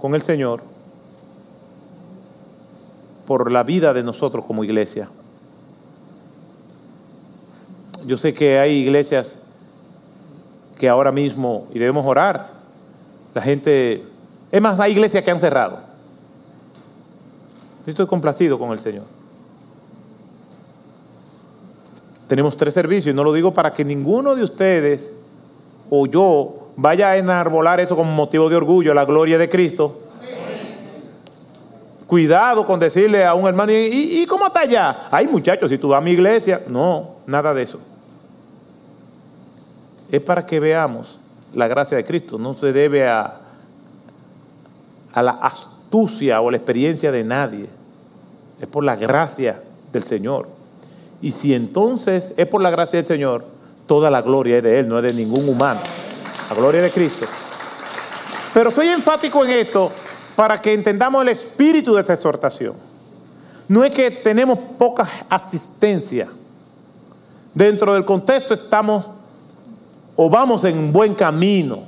con 0.00 0.14
el 0.14 0.22
Señor 0.22 0.62
por 3.26 3.52
la 3.52 3.62
vida 3.62 3.92
de 3.92 4.02
nosotros 4.02 4.44
como 4.44 4.64
iglesia. 4.64 5.08
Yo 8.06 8.16
sé 8.16 8.34
que 8.34 8.58
hay 8.58 8.72
iglesias 8.72 9.36
que 10.78 10.88
ahora 10.88 11.12
mismo, 11.12 11.68
y 11.72 11.78
debemos 11.78 12.06
orar, 12.06 12.59
la 13.34 13.42
gente, 13.42 14.02
es 14.50 14.60
más, 14.60 14.80
hay 14.80 14.92
iglesias 14.92 15.24
que 15.24 15.30
han 15.30 15.40
cerrado. 15.40 15.78
Estoy 17.86 18.06
complacido 18.06 18.58
con 18.58 18.72
el 18.72 18.78
Señor. 18.78 19.04
Tenemos 22.28 22.56
tres 22.56 22.74
servicios 22.74 23.12
y 23.12 23.16
no 23.16 23.24
lo 23.24 23.32
digo 23.32 23.52
para 23.52 23.72
que 23.72 23.84
ninguno 23.84 24.36
de 24.36 24.44
ustedes 24.44 25.10
o 25.88 26.06
yo 26.06 26.68
vaya 26.76 27.10
a 27.10 27.16
enarbolar 27.16 27.80
eso 27.80 27.96
como 27.96 28.12
motivo 28.12 28.48
de 28.48 28.56
orgullo, 28.56 28.94
la 28.94 29.04
gloria 29.04 29.36
de 29.36 29.48
Cristo. 29.48 30.00
Cuidado 32.06 32.66
con 32.66 32.80
decirle 32.80 33.24
a 33.24 33.34
un 33.34 33.46
hermano, 33.46 33.72
¿y, 33.72 34.26
cómo 34.26 34.46
está 34.46 34.60
allá? 34.60 35.08
Ay 35.10 35.28
muchachos, 35.28 35.70
si 35.70 35.78
tú 35.78 35.88
vas 35.88 35.98
a 35.98 36.00
mi 36.00 36.10
iglesia. 36.10 36.62
No, 36.68 37.10
nada 37.26 37.54
de 37.54 37.62
eso. 37.62 37.80
Es 40.10 40.20
para 40.20 40.44
que 40.44 40.58
veamos 40.58 41.19
la 41.54 41.68
gracia 41.68 41.96
de 41.96 42.04
Cristo. 42.04 42.38
No 42.38 42.54
se 42.54 42.72
debe 42.72 43.08
a, 43.08 43.40
a 45.12 45.22
la 45.22 45.32
astucia 45.32 46.40
o 46.40 46.50
la 46.50 46.56
experiencia 46.56 47.10
de 47.12 47.24
nadie. 47.24 47.68
Es 48.60 48.68
por 48.68 48.84
la 48.84 48.96
gracia 48.96 49.62
del 49.92 50.02
Señor. 50.02 50.48
Y 51.22 51.32
si 51.32 51.54
entonces 51.54 52.32
es 52.36 52.46
por 52.46 52.62
la 52.62 52.70
gracia 52.70 52.98
del 52.98 53.06
Señor, 53.06 53.44
toda 53.86 54.10
la 54.10 54.22
gloria 54.22 54.58
es 54.58 54.62
de 54.62 54.78
Él, 54.78 54.88
no 54.88 54.98
es 54.98 55.04
de 55.04 55.12
ningún 55.12 55.48
humano. 55.48 55.80
La 56.48 56.56
gloria 56.56 56.82
de 56.82 56.90
Cristo. 56.90 57.26
Pero 58.54 58.70
soy 58.70 58.88
enfático 58.88 59.44
en 59.44 59.50
esto 59.50 59.90
para 60.34 60.60
que 60.60 60.72
entendamos 60.72 61.22
el 61.22 61.28
espíritu 61.28 61.94
de 61.94 62.00
esta 62.00 62.14
exhortación. 62.14 62.74
No 63.68 63.84
es 63.84 63.92
que 63.92 64.10
tenemos 64.10 64.58
poca 64.78 65.08
asistencia. 65.28 66.28
Dentro 67.54 67.94
del 67.94 68.04
contexto 68.04 68.54
estamos 68.54 69.06
o 70.16 70.28
vamos 70.28 70.64
en 70.64 70.78
un 70.78 70.92
buen 70.92 71.14
camino. 71.14 71.80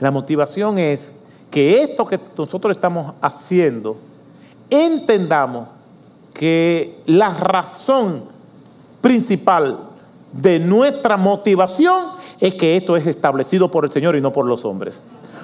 La 0.00 0.10
motivación 0.10 0.78
es 0.78 1.08
que 1.50 1.80
esto 1.82 2.06
que 2.06 2.20
nosotros 2.36 2.76
estamos 2.76 3.14
haciendo, 3.20 3.96
entendamos 4.68 5.68
que 6.34 7.00
la 7.06 7.30
razón 7.30 8.24
principal 9.00 9.78
de 10.32 10.58
nuestra 10.58 11.16
motivación 11.16 12.08
es 12.38 12.54
que 12.54 12.76
esto 12.76 12.96
es 12.96 13.06
establecido 13.06 13.70
por 13.70 13.84
el 13.84 13.90
Señor 13.90 14.16
y 14.16 14.20
no 14.20 14.32
por 14.32 14.44
los 14.44 14.64
hombres. 14.64 15.00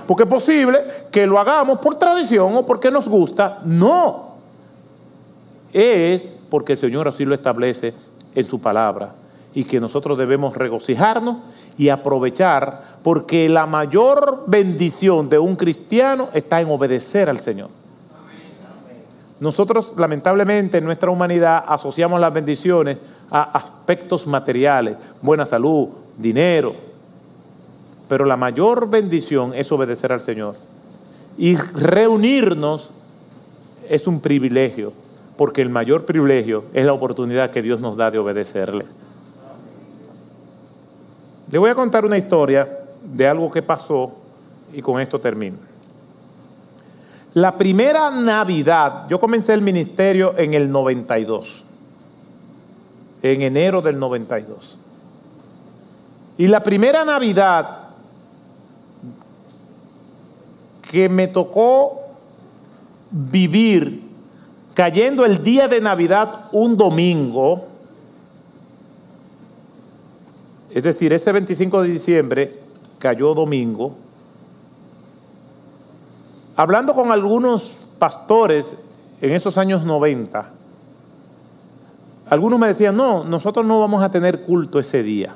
Porque 0.07 0.25
es 0.25 0.29
posible 0.29 0.81
que 1.11 1.27
lo 1.27 1.39
hagamos 1.39 1.79
por 1.79 1.95
tradición 1.95 2.57
o 2.57 2.67
porque 2.67 2.91
nos 2.91 3.09
gusta. 3.09 3.61
No. 3.65 4.33
Es 5.73 6.29
porque 6.51 6.75
el 6.75 6.79
Señor 6.79 7.09
así 7.09 7.25
lo 7.25 7.35
establece 7.35 7.95
en 8.35 8.47
su 8.47 8.61
palabra 8.61 9.15
y 9.55 9.65
que 9.65 9.81
nosotros 9.81 10.17
debemos 10.17 10.57
regocijarnos 10.57 11.39
y 11.79 11.89
aprovechar 11.89 12.83
porque 13.03 13.49
la 13.49 13.67
mayor 13.67 14.45
bendición 14.47 15.29
de 15.29 15.39
un 15.39 15.57
cristiano 15.57 16.29
está 16.33 16.61
en 16.61 16.71
obedecer 16.71 17.29
al 17.29 17.41
Señor. 17.41 17.69
Nosotros 19.41 19.95
lamentablemente 19.97 20.79
en 20.79 20.85
nuestra 20.85 21.11
humanidad 21.11 21.65
asociamos 21.67 22.21
las 22.21 22.33
bendiciones 22.33 22.99
a 23.31 23.43
aspectos 23.43 24.27
materiales, 24.27 24.97
buena 25.21 25.47
salud, 25.47 25.89
dinero, 26.17 26.75
pero 28.09 28.25
la 28.25 28.37
mayor 28.37 28.89
bendición 28.89 29.53
es 29.55 29.73
obedecer 29.73 30.13
al 30.13 30.21
Señor. 30.21 30.55
Y 31.39 31.57
reunirnos 31.57 32.91
es 33.89 34.07
un 34.07 34.21
privilegio, 34.21 34.93
porque 35.37 35.63
el 35.63 35.71
mayor 35.71 36.05
privilegio 36.05 36.65
es 36.75 36.85
la 36.85 36.93
oportunidad 36.93 37.51
que 37.51 37.63
Dios 37.63 37.81
nos 37.81 37.97
da 37.97 38.11
de 38.11 38.19
obedecerle. 38.19 38.85
Le 41.53 41.59
voy 41.59 41.69
a 41.69 41.75
contar 41.75 42.05
una 42.07 42.17
historia 42.17 42.67
de 43.05 43.29
algo 43.29 43.51
que 43.51 43.63
pasó 43.63 44.11
y 44.73 44.81
con 44.81 45.01
esto 45.01 45.21
termino. 45.21 45.59
La 47.35 47.57
primera 47.57 48.11
Navidad, 48.11 49.07
yo 49.09 49.21
comencé 49.21 49.53
el 49.53 49.61
ministerio 49.61 50.37
en 50.39 50.55
el 50.55 50.73
92, 50.73 51.63
en 53.23 53.43
enero 53.43 53.83
del 53.83 53.99
92. 53.99 54.79
Y 56.39 56.47
la 56.47 56.63
primera 56.63 57.05
Navidad 57.05 57.81
que 60.91 61.11
me 61.11 61.29
tocó 61.29 62.01
vivir 63.11 64.03
cayendo 64.73 65.27
el 65.27 65.45
día 65.45 65.69
de 65.69 65.83
Navidad 65.83 66.31
un 66.53 66.79
domingo, 66.79 67.67
es 70.75 70.83
decir, 70.83 71.13
ese 71.13 71.33
25 71.33 71.83
de 71.83 71.89
diciembre 71.89 72.59
cayó 72.99 73.35
domingo, 73.35 73.95
hablando 76.57 76.95
con 76.95 77.11
algunos 77.11 77.95
pastores 77.99 78.75
en 79.21 79.33
esos 79.33 79.59
años 79.59 79.85
90, 79.85 80.49
algunos 82.29 82.59
me 82.59 82.69
decían, 82.69 82.97
no, 82.97 83.25
nosotros 83.25 83.67
no 83.67 83.79
vamos 83.81 84.03
a 84.03 84.11
tener 84.11 84.43
culto 84.43 84.79
ese 84.79 85.03
día. 85.03 85.35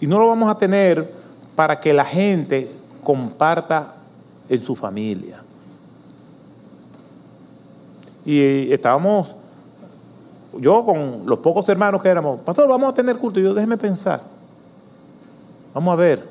Y 0.00 0.06
no 0.06 0.18
lo 0.18 0.26
vamos 0.26 0.50
a 0.50 0.58
tener 0.58 1.08
para 1.54 1.78
que 1.78 1.92
la 1.92 2.04
gente 2.04 2.68
comparta 3.04 3.94
en 4.48 4.62
su 4.62 4.74
familia. 4.74 5.42
Y 8.24 8.72
estábamos, 8.72 9.28
yo 10.58 10.84
con 10.84 11.22
los 11.26 11.38
pocos 11.38 11.68
hermanos 11.68 12.02
que 12.02 12.08
éramos, 12.08 12.40
pastor, 12.40 12.68
vamos 12.68 12.90
a 12.90 12.94
tener 12.94 13.16
culto. 13.16 13.38
Y 13.40 13.44
yo, 13.44 13.54
déjeme 13.54 13.76
pensar. 13.76 14.20
Vamos 15.72 15.92
a 15.92 15.96
ver. 15.96 16.28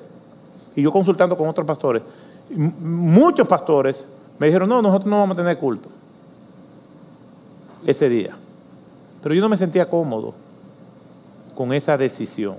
Y 0.76 0.82
yo 0.82 0.92
consultando 0.92 1.38
con 1.38 1.48
otros 1.48 1.66
pastores, 1.66 2.04
muchos 2.50 3.48
pastores 3.48 4.04
me 4.38 4.48
dijeron, 4.48 4.70
no, 4.70 4.82
nosotros 4.82 5.10
no 5.10 5.20
vamos 5.20 5.38
a 5.38 5.42
tener 5.42 5.58
culto 5.58 5.90
ese 7.86 8.10
día. 8.10 8.36
Pero 9.22 9.36
yo 9.36 9.42
no 9.42 9.50
me 9.50 9.58
sentía 9.58 9.90
cómodo 9.90 10.34
con 11.56 11.74
esa 11.74 11.98
decisión 11.98 12.56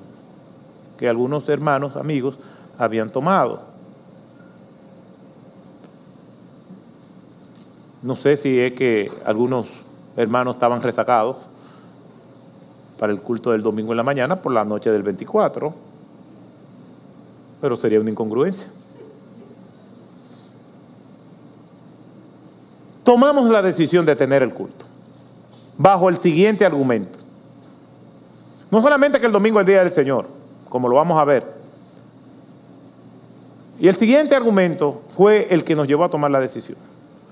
que 0.99 1.09
algunos 1.09 1.49
hermanos, 1.49 1.97
amigos, 1.97 2.37
habían 2.79 3.11
tomado. 3.11 3.63
No 8.03 8.17
sé 8.17 8.37
si 8.37 8.59
es 8.59 8.73
que 8.73 9.11
algunos 9.25 9.67
hermanos 10.17 10.57
estaban 10.57 10.83
resacados 10.83 11.37
para 13.01 13.14
el 13.14 13.20
culto 13.20 13.53
del 13.53 13.62
domingo 13.62 13.94
en 13.94 13.96
la 13.96 14.03
mañana 14.03 14.36
por 14.36 14.53
la 14.53 14.62
noche 14.62 14.90
del 14.90 15.03
24, 15.03 15.72
pero 17.59 17.74
sería 17.74 17.98
una 17.98 18.11
incongruencia. 18.11 18.68
Tomamos 23.03 23.51
la 23.51 23.62
decisión 23.62 24.05
de 24.05 24.14
tener 24.14 24.42
el 24.42 24.53
culto 24.53 24.84
bajo 25.78 26.11
el 26.11 26.18
siguiente 26.18 26.66
argumento. 26.66 27.18
No 28.70 28.82
solamente 28.82 29.18
que 29.18 29.24
el 29.24 29.32
domingo 29.32 29.59
es 29.61 29.66
el 29.66 29.72
día 29.72 29.80
del 29.82 29.92
Señor, 29.92 30.26
como 30.68 30.86
lo 30.86 30.96
vamos 30.96 31.18
a 31.18 31.24
ver. 31.24 31.55
Y 33.78 33.88
el 33.88 33.96
siguiente 33.96 34.36
argumento 34.36 35.01
fue 35.16 35.48
el 35.48 35.64
que 35.64 35.74
nos 35.74 35.88
llevó 35.88 36.05
a 36.05 36.11
tomar 36.11 36.30
la 36.30 36.38
decisión 36.38 36.76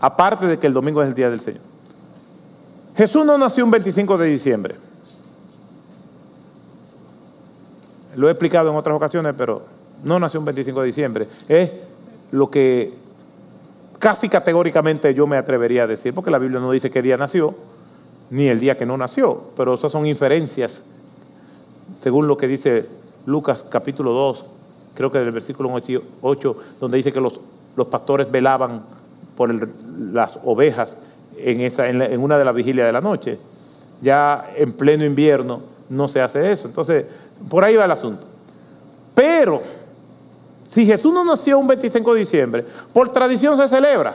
aparte 0.01 0.47
de 0.47 0.59
que 0.59 0.67
el 0.67 0.73
domingo 0.73 1.03
es 1.03 1.09
el 1.09 1.15
día 1.15 1.29
del 1.29 1.41
Señor. 1.41 1.61
Jesús 2.97 3.27
no 3.27 3.37
nació 3.37 3.67
un 3.67 3.71
25 3.71 4.17
de 4.17 4.29
diciembre. 4.29 4.88
Lo 8.19 8.27
he 8.27 8.33
explicado 8.33 8.69
en 8.69 8.77
otras 8.77 8.97
ocasiones, 8.97 9.33
pero 9.39 9.63
no 10.03 10.19
nació 10.19 10.41
un 10.41 10.47
25 10.47 10.81
de 10.81 10.87
diciembre. 10.87 11.29
Es 11.49 11.71
lo 12.33 12.51
que 12.51 12.93
casi 14.01 14.29
categóricamente 14.29 15.15
yo 15.15 15.29
me 15.29 15.37
atrevería 15.37 15.85
a 15.85 15.87
decir, 15.87 16.13
porque 16.13 16.33
la 16.33 16.39
Biblia 16.39 16.59
no 16.59 16.73
dice 16.73 16.91
qué 16.91 17.01
día 17.01 17.17
nació, 17.17 17.55
ni 18.31 18.49
el 18.49 18.59
día 18.59 18.77
que 18.77 18.87
no 18.87 18.97
nació, 18.97 19.41
pero 19.57 19.75
esas 19.75 19.93
son 19.93 20.05
inferencias, 20.05 20.83
según 22.03 22.27
lo 22.27 22.37
que 22.37 22.49
dice 22.49 22.87
Lucas 23.25 23.65
capítulo 23.69 24.11
2, 24.11 24.47
creo 24.97 25.13
que 25.13 25.19
del 25.19 25.31
versículo 25.31 25.73
8, 26.21 26.57
donde 26.81 26.97
dice 26.97 27.13
que 27.13 27.21
los, 27.21 27.39
pastores 27.89 28.29
velaban 28.29 28.83
por 29.37 29.55
las 30.13 30.41
ovejas 30.45 30.97
en, 31.37 31.61
en, 31.61 32.21
una 32.21 32.37
de 32.37 32.45
las 32.45 32.53
vigilias 32.53 32.89
de 32.89 32.93
la 32.93 33.01
noche. 33.01 33.39
Ya 34.03 34.51
en 34.57 34.73
pleno 34.73 35.05
invierno 35.05 35.61
no 35.89 36.09
se 36.09 36.21
hace 36.21 36.51
eso. 36.51 36.67
Entonces, 36.67 37.07
por 37.49 37.65
ahí 37.65 37.77
va 37.77 37.85
el 37.85 37.91
asunto. 37.91 38.27
Pero, 39.15 39.63
si 40.71 40.87
Jesús 40.87 41.13
no 41.13 41.25
nació 41.25 41.59
un 41.59 41.67
25 41.67 42.15
de 42.15 42.21
diciembre, 42.21 42.67
por 42.93 43.09
tradición 43.11 43.57
se 43.57 43.69
celebra. 43.69 44.15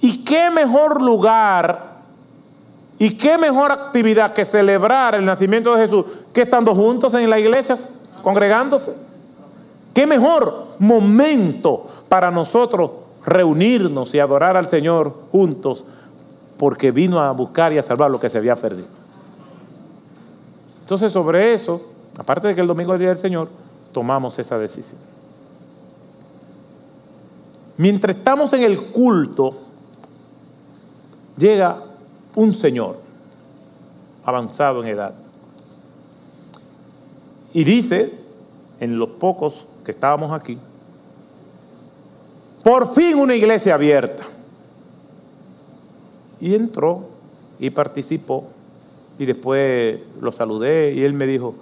¿Y 0.00 0.24
qué 0.24 0.50
mejor 0.50 1.02
lugar 1.02 1.90
y 2.98 3.16
qué 3.16 3.38
mejor 3.38 3.72
actividad 3.72 4.32
que 4.32 4.44
celebrar 4.44 5.14
el 5.14 5.24
nacimiento 5.24 5.74
de 5.74 5.86
Jesús 5.86 6.04
que 6.32 6.42
estando 6.42 6.74
juntos 6.74 7.14
en 7.14 7.28
la 7.28 7.38
iglesia, 7.38 7.78
congregándose? 8.22 8.94
¿Qué 9.94 10.06
mejor 10.06 10.68
momento 10.78 11.86
para 12.08 12.30
nosotros 12.30 12.90
reunirnos 13.24 14.14
y 14.14 14.18
adorar 14.18 14.56
al 14.56 14.68
Señor 14.68 15.14
juntos 15.30 15.84
porque 16.58 16.90
vino 16.90 17.20
a 17.20 17.30
buscar 17.32 17.72
y 17.72 17.78
a 17.78 17.82
salvar 17.82 18.10
lo 18.10 18.20
que 18.20 18.28
se 18.28 18.38
había 18.38 18.54
perdido. 18.56 18.99
Entonces 20.90 21.12
sobre 21.12 21.54
eso, 21.54 21.80
aparte 22.18 22.48
de 22.48 22.54
que 22.56 22.60
el 22.62 22.66
domingo 22.66 22.92
es 22.94 22.98
día 22.98 23.10
del 23.10 23.18
Señor, 23.18 23.48
tomamos 23.92 24.36
esa 24.40 24.58
decisión. 24.58 24.98
Mientras 27.76 28.16
estamos 28.16 28.52
en 28.54 28.64
el 28.64 28.76
culto, 28.76 29.56
llega 31.38 31.76
un 32.34 32.52
señor 32.54 32.96
avanzado 34.24 34.82
en 34.82 34.88
edad 34.88 35.14
Y 37.52 37.62
dice, 37.62 38.12
en 38.80 38.98
los 38.98 39.10
pocos 39.10 39.66
que 39.84 39.92
estábamos 39.92 40.32
aquí, 40.32 40.58
por 42.64 42.92
fin 42.96 43.16
una 43.16 43.36
iglesia 43.36 43.74
abierta. 43.74 44.24
Y 46.40 46.56
entró 46.56 47.04
y 47.60 47.70
participó. 47.70 48.48
Y 49.20 49.26
después 49.26 50.00
lo 50.18 50.32
saludé 50.32 50.94
y 50.94 51.04
él 51.04 51.12
me 51.12 51.26
dijo, 51.26 51.54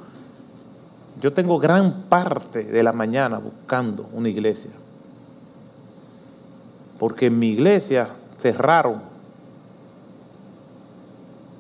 yo 1.20 1.32
tengo 1.32 1.59
gran 1.59 2.02
parte 2.09 2.62
de 2.62 2.82
la 2.84 2.92
mañana 2.92 3.38
buscando 3.38 4.09
una 4.12 4.28
iglesia. 4.28 4.70
Porque 7.00 7.26
en 7.26 7.36
mi 7.36 7.48
iglesia 7.48 8.11
cerraron 8.38 9.02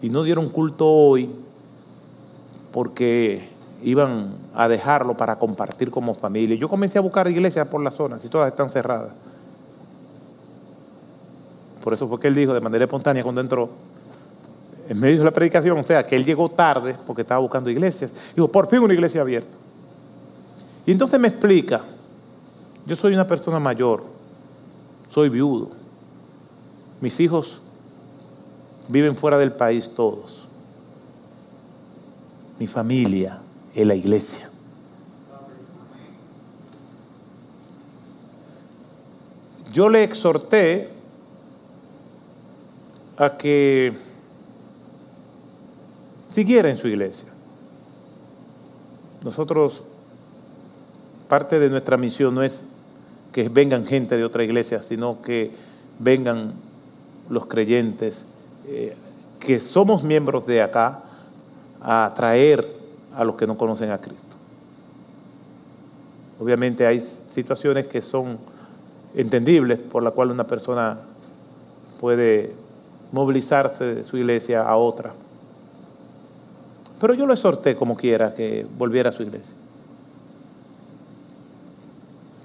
y 0.00 0.08
no 0.08 0.22
dieron 0.22 0.50
culto 0.50 0.86
hoy 0.86 1.28
porque 2.70 3.48
iban 3.82 4.36
a 4.54 4.68
dejarlo 4.68 5.16
para 5.16 5.36
compartir 5.36 5.90
como 5.90 6.14
familia. 6.14 6.54
Yo 6.54 6.68
comencé 6.68 6.98
a 6.98 7.02
buscar 7.02 7.26
iglesias 7.26 7.66
por 7.66 7.82
la 7.82 7.90
zona, 7.90 8.20
si 8.20 8.28
todas 8.28 8.46
están 8.46 8.70
cerradas. 8.70 9.14
Por 11.82 11.92
eso 11.92 12.06
fue 12.06 12.20
que 12.20 12.28
él 12.28 12.36
dijo 12.36 12.54
de 12.54 12.60
manera 12.60 12.84
espontánea 12.84 13.24
cuando 13.24 13.40
entró, 13.40 13.68
en 14.88 14.98
medio 14.98 15.18
de 15.18 15.24
la 15.24 15.30
predicación, 15.30 15.78
o 15.78 15.82
sea, 15.82 16.06
que 16.06 16.16
él 16.16 16.24
llegó 16.24 16.48
tarde 16.48 16.96
porque 17.06 17.22
estaba 17.22 17.40
buscando 17.40 17.68
iglesias. 17.68 18.10
Dijo, 18.34 18.48
por 18.48 18.68
fin 18.68 18.80
una 18.80 18.94
iglesia 18.94 19.20
abierta. 19.20 19.56
Y 20.86 20.92
entonces 20.92 21.20
me 21.20 21.28
explica, 21.28 21.82
yo 22.86 22.96
soy 22.96 23.12
una 23.12 23.26
persona 23.26 23.60
mayor, 23.60 24.02
soy 25.10 25.28
viudo, 25.28 25.68
mis 27.02 27.20
hijos 27.20 27.60
viven 28.88 29.14
fuera 29.14 29.36
del 29.36 29.52
país 29.52 29.92
todos, 29.94 30.46
mi 32.58 32.66
familia 32.66 33.38
es 33.74 33.86
la 33.86 33.94
iglesia. 33.94 34.48
Yo 39.70 39.90
le 39.90 40.02
exhorté 40.02 40.88
a 43.18 43.36
que 43.36 44.07
siguiera 46.38 46.70
en 46.70 46.78
su 46.78 46.86
iglesia. 46.86 47.28
Nosotros, 49.24 49.82
parte 51.28 51.58
de 51.58 51.68
nuestra 51.68 51.96
misión 51.96 52.36
no 52.36 52.44
es 52.44 52.62
que 53.32 53.48
vengan 53.48 53.84
gente 53.84 54.16
de 54.16 54.24
otra 54.24 54.44
iglesia, 54.44 54.80
sino 54.80 55.20
que 55.20 55.50
vengan 55.98 56.52
los 57.28 57.46
creyentes, 57.46 58.22
eh, 58.68 58.94
que 59.40 59.58
somos 59.58 60.04
miembros 60.04 60.46
de 60.46 60.62
acá, 60.62 61.00
a 61.80 62.12
traer 62.14 62.64
a 63.16 63.24
los 63.24 63.34
que 63.34 63.48
no 63.48 63.58
conocen 63.58 63.90
a 63.90 63.98
Cristo. 63.98 64.36
Obviamente 66.38 66.86
hay 66.86 67.04
situaciones 67.32 67.88
que 67.88 68.00
son 68.00 68.38
entendibles 69.16 69.80
por 69.80 70.04
la 70.04 70.12
cual 70.12 70.30
una 70.30 70.46
persona 70.46 71.00
puede 71.98 72.52
movilizarse 73.10 73.92
de 73.92 74.04
su 74.04 74.18
iglesia 74.18 74.62
a 74.62 74.76
otra. 74.76 75.14
Pero 77.00 77.14
yo 77.14 77.26
lo 77.26 77.32
exhorté 77.32 77.76
como 77.76 77.96
quiera 77.96 78.34
que 78.34 78.66
volviera 78.76 79.10
a 79.10 79.12
su 79.12 79.22
iglesia. 79.22 79.54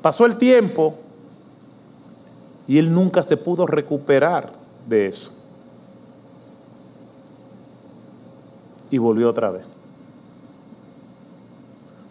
Pasó 0.02 0.26
el 0.26 0.38
tiempo 0.38 0.96
y 2.68 2.78
él 2.78 2.94
nunca 2.94 3.24
se 3.24 3.38
pudo 3.38 3.66
recuperar 3.66 4.52
de 4.88 5.08
eso. 5.08 5.32
Y 8.92 8.98
volvió 8.98 9.30
otra 9.30 9.50
vez. 9.50 9.66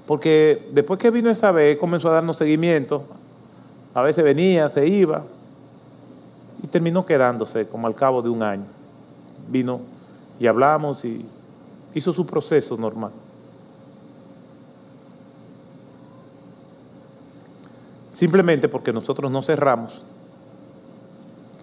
Porque 0.07 0.69
después 0.73 0.99
que 0.99 1.11
vino 1.11 1.31
esa 1.31 1.53
vez, 1.53 1.79
comenzó 1.79 2.09
a 2.09 2.13
darnos 2.13 2.37
seguimiento. 2.37 3.05
A 3.95 4.03
veces 4.03 4.25
venía, 4.25 4.69
se 4.69 4.87
iba, 4.89 5.23
y 6.63 6.67
terminó 6.67 7.05
quedándose 7.05 7.67
como 7.67 7.87
al 7.87 7.95
cabo 7.95 8.23
de 8.23 8.29
un 8.29 8.43
año. 8.43 8.65
Vino 9.49 9.81
y 10.41 10.47
hablamos 10.47 11.05
y 11.05 11.25
hizo 11.95 12.13
su 12.13 12.27
proceso 12.27 12.77
normal. 12.77 13.13
Simplemente 18.13 18.69
porque 18.69 18.93
nosotros 18.93 19.31
no 19.31 19.43
cerramos 19.43 20.03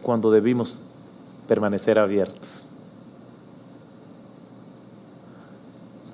cuando 0.02 0.32
debimos 0.32 0.80
permanecer 1.48 2.00
abiertos. 2.00 2.64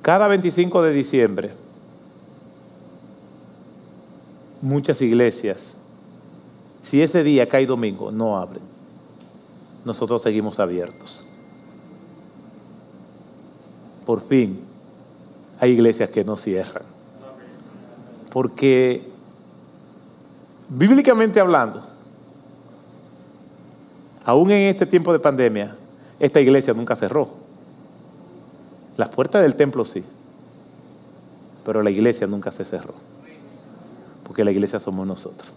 Cada 0.02 0.28
25 0.28 0.84
de 0.84 0.94
diciembre, 0.94 1.52
muchas 4.62 5.02
iglesias, 5.02 5.74
si 6.84 7.02
ese 7.02 7.24
día 7.24 7.50
cae 7.50 7.66
domingo, 7.66 8.12
no 8.12 8.38
abren 8.38 8.76
nosotros 9.86 10.24
seguimos 10.24 10.60
abiertos. 10.60 11.25
Por 14.06 14.22
fin, 14.22 14.60
hay 15.60 15.72
iglesias 15.72 16.10
que 16.10 16.24
no 16.24 16.38
cierran. 16.38 16.84
Porque, 18.32 19.02
bíblicamente 20.70 21.40
hablando, 21.40 21.82
aún 24.26 24.52
en 24.52 24.70
este 24.70 24.86
tiempo 24.86 25.14
de 25.14 25.20
pandemia, 25.20 25.76
esta 26.20 26.40
iglesia 26.42 26.74
nunca 26.74 26.96
cerró. 26.96 27.30
Las 28.98 29.10
puertas 29.10 29.42
del 29.42 29.56
templo 29.56 29.86
sí, 29.86 30.04
pero 31.66 31.82
la 31.82 31.90
iglesia 31.90 32.28
nunca 32.28 32.52
se 32.52 32.64
cerró. 32.64 32.94
Porque 34.24 34.44
la 34.44 34.52
iglesia 34.52 34.80
somos 34.80 35.06
nosotros. 35.08 35.52